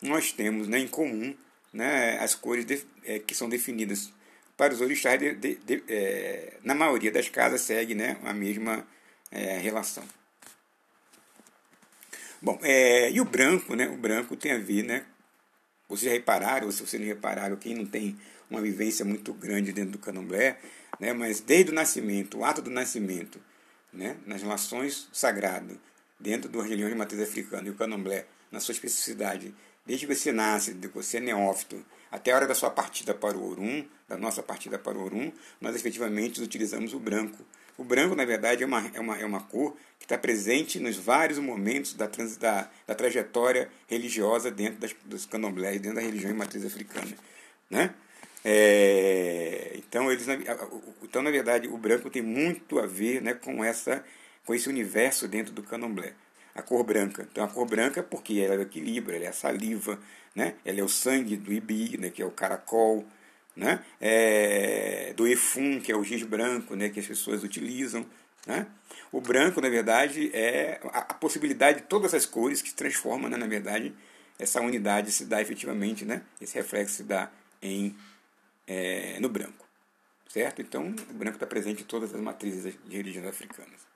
nós 0.00 0.32
temos 0.32 0.68
né, 0.68 0.78
em 0.78 0.88
comum 0.88 1.34
né, 1.72 2.18
as 2.18 2.34
cores 2.34 2.64
de, 2.64 2.84
é, 3.04 3.18
que 3.18 3.34
são 3.34 3.48
definidas 3.48 4.12
para 4.56 4.74
os 4.74 4.80
orixás, 4.80 5.18
de, 5.18 5.34
de, 5.34 5.82
é, 5.88 6.54
na 6.62 6.74
maioria 6.74 7.10
das 7.10 7.28
casas, 7.28 7.62
segue 7.62 7.94
né, 7.94 8.18
a 8.24 8.32
mesma 8.32 8.86
é, 9.30 9.58
relação. 9.58 10.04
Bom, 12.42 12.58
é, 12.62 13.10
e 13.10 13.20
o 13.20 13.24
branco, 13.24 13.74
né? 13.74 13.86
O 13.88 13.98
branco 13.98 14.34
tem 14.34 14.52
a 14.52 14.58
ver, 14.58 14.82
né? 14.82 15.04
Vocês 15.86 16.10
já 16.10 16.10
repararam, 16.10 16.66
ou 16.66 16.72
se 16.72 16.86
vocês 16.86 17.00
não 17.00 17.06
repararam, 17.06 17.54
quem 17.56 17.74
não 17.74 17.84
tem 17.84 18.18
uma 18.48 18.62
vivência 18.62 19.04
muito 19.04 19.34
grande 19.34 19.74
dentro 19.74 19.92
do 19.92 19.98
candomblé, 19.98 20.58
né? 20.98 21.12
Mas 21.12 21.40
desde 21.40 21.70
o 21.70 21.74
nascimento, 21.74 22.38
o 22.38 22.44
ato 22.44 22.62
do 22.62 22.70
nascimento, 22.70 23.38
né? 23.92 24.16
Nas 24.24 24.40
relações 24.40 25.08
sagradas, 25.12 25.76
dentro 26.18 26.48
das 26.48 26.62
religiões 26.62 26.92
de 26.92 26.98
matriz 26.98 27.20
africana 27.20 27.68
e 27.68 27.70
o 27.70 27.74
candomblé, 27.74 28.24
na 28.50 28.58
sua 28.58 28.72
especificidade, 28.72 29.54
desde 29.86 30.06
que 30.06 30.14
você 30.14 30.32
nasce, 30.32 30.74
de 30.74 30.88
você 30.88 31.18
é 31.18 31.20
neófito, 31.20 31.84
até 32.10 32.32
a 32.32 32.36
hora 32.36 32.46
da 32.46 32.54
sua 32.54 32.70
partida 32.70 33.14
para 33.14 33.36
o 33.36 33.50
Orum, 33.50 33.86
da 34.08 34.16
nossa 34.16 34.42
partida 34.42 34.78
para 34.78 34.98
o 34.98 35.04
Orum, 35.04 35.32
nós 35.60 35.76
efetivamente 35.76 36.42
utilizamos 36.42 36.92
o 36.92 36.98
branco. 36.98 37.44
O 37.78 37.84
branco, 37.84 38.14
na 38.14 38.24
verdade, 38.24 38.62
é 38.62 38.66
uma, 38.66 38.90
é 38.92 39.00
uma, 39.00 39.18
é 39.18 39.24
uma 39.24 39.40
cor 39.40 39.76
que 39.98 40.04
está 40.04 40.18
presente 40.18 40.78
nos 40.78 40.96
vários 40.96 41.38
momentos 41.38 41.94
da, 41.94 42.06
trans, 42.06 42.36
da, 42.36 42.68
da 42.86 42.94
trajetória 42.94 43.70
religiosa 43.88 44.50
dentro 44.50 44.80
das, 44.80 44.94
dos 45.04 45.24
candomblés, 45.24 45.80
dentro 45.80 45.96
da 45.96 46.02
religião 46.02 46.30
de 46.30 46.36
matriz 46.36 46.64
africana. 46.64 47.16
Né? 47.70 47.94
É, 48.44 49.74
então, 49.76 50.10
eles, 50.10 50.26
então, 51.02 51.22
na 51.22 51.30
verdade, 51.30 51.68
o 51.68 51.78
branco 51.78 52.10
tem 52.10 52.22
muito 52.22 52.78
a 52.78 52.86
ver 52.86 53.22
né, 53.22 53.34
com, 53.34 53.64
essa, 53.64 54.04
com 54.44 54.54
esse 54.54 54.68
universo 54.68 55.28
dentro 55.28 55.52
do 55.52 55.62
candomblé. 55.62 56.12
A 56.54 56.62
cor 56.62 56.84
branca. 56.84 57.26
Então, 57.30 57.44
a 57.44 57.48
cor 57.48 57.66
branca 57.66 58.00
é 58.00 58.02
porque 58.02 58.40
ela 58.40 58.54
é 58.54 58.58
o 58.58 58.62
equilíbrio, 58.62 59.16
ela 59.16 59.26
é 59.26 59.28
a 59.28 59.32
saliva, 59.32 59.98
né? 60.34 60.54
ela 60.64 60.80
é 60.80 60.82
o 60.82 60.88
sangue 60.88 61.36
do 61.36 61.52
ibi, 61.52 61.96
né, 61.98 62.10
que 62.10 62.22
é 62.22 62.26
o 62.26 62.30
caracol, 62.30 63.04
né? 63.56 63.84
É, 64.00 65.12
do 65.16 65.26
efum, 65.26 65.80
que 65.80 65.92
é 65.92 65.96
o 65.96 66.04
giz 66.04 66.22
branco, 66.22 66.74
né, 66.74 66.88
que 66.88 67.00
as 67.00 67.06
pessoas 67.06 67.42
utilizam. 67.42 68.06
Né? 68.46 68.66
O 69.12 69.20
branco, 69.20 69.60
na 69.60 69.68
verdade, 69.68 70.30
é 70.32 70.80
a, 70.92 71.14
possibilidade 71.14 71.80
de 71.80 71.86
todas 71.86 72.14
as 72.14 72.24
cores 72.24 72.62
que 72.62 72.70
se 72.70 72.74
transformam, 72.74 73.28
né, 73.28 73.36
na 73.36 73.46
verdade, 73.46 73.94
essa 74.38 74.60
unidade 74.60 75.12
se 75.12 75.26
dá 75.26 75.42
efetivamente, 75.42 76.04
né? 76.04 76.22
esse 76.40 76.54
reflexo 76.54 76.96
se 76.96 77.02
dá 77.04 77.30
em, 77.60 77.94
é, 78.66 79.18
no 79.20 79.28
branco. 79.28 79.68
Certo? 80.28 80.62
Então, 80.62 80.94
o 81.10 81.14
branco 81.14 81.36
está 81.36 81.46
presente 81.46 81.82
em 81.82 81.86
todas 81.86 82.14
as 82.14 82.20
matrizes 82.20 82.78
de 82.86 82.96
religiões 82.96 83.26
africanas. 83.26 83.89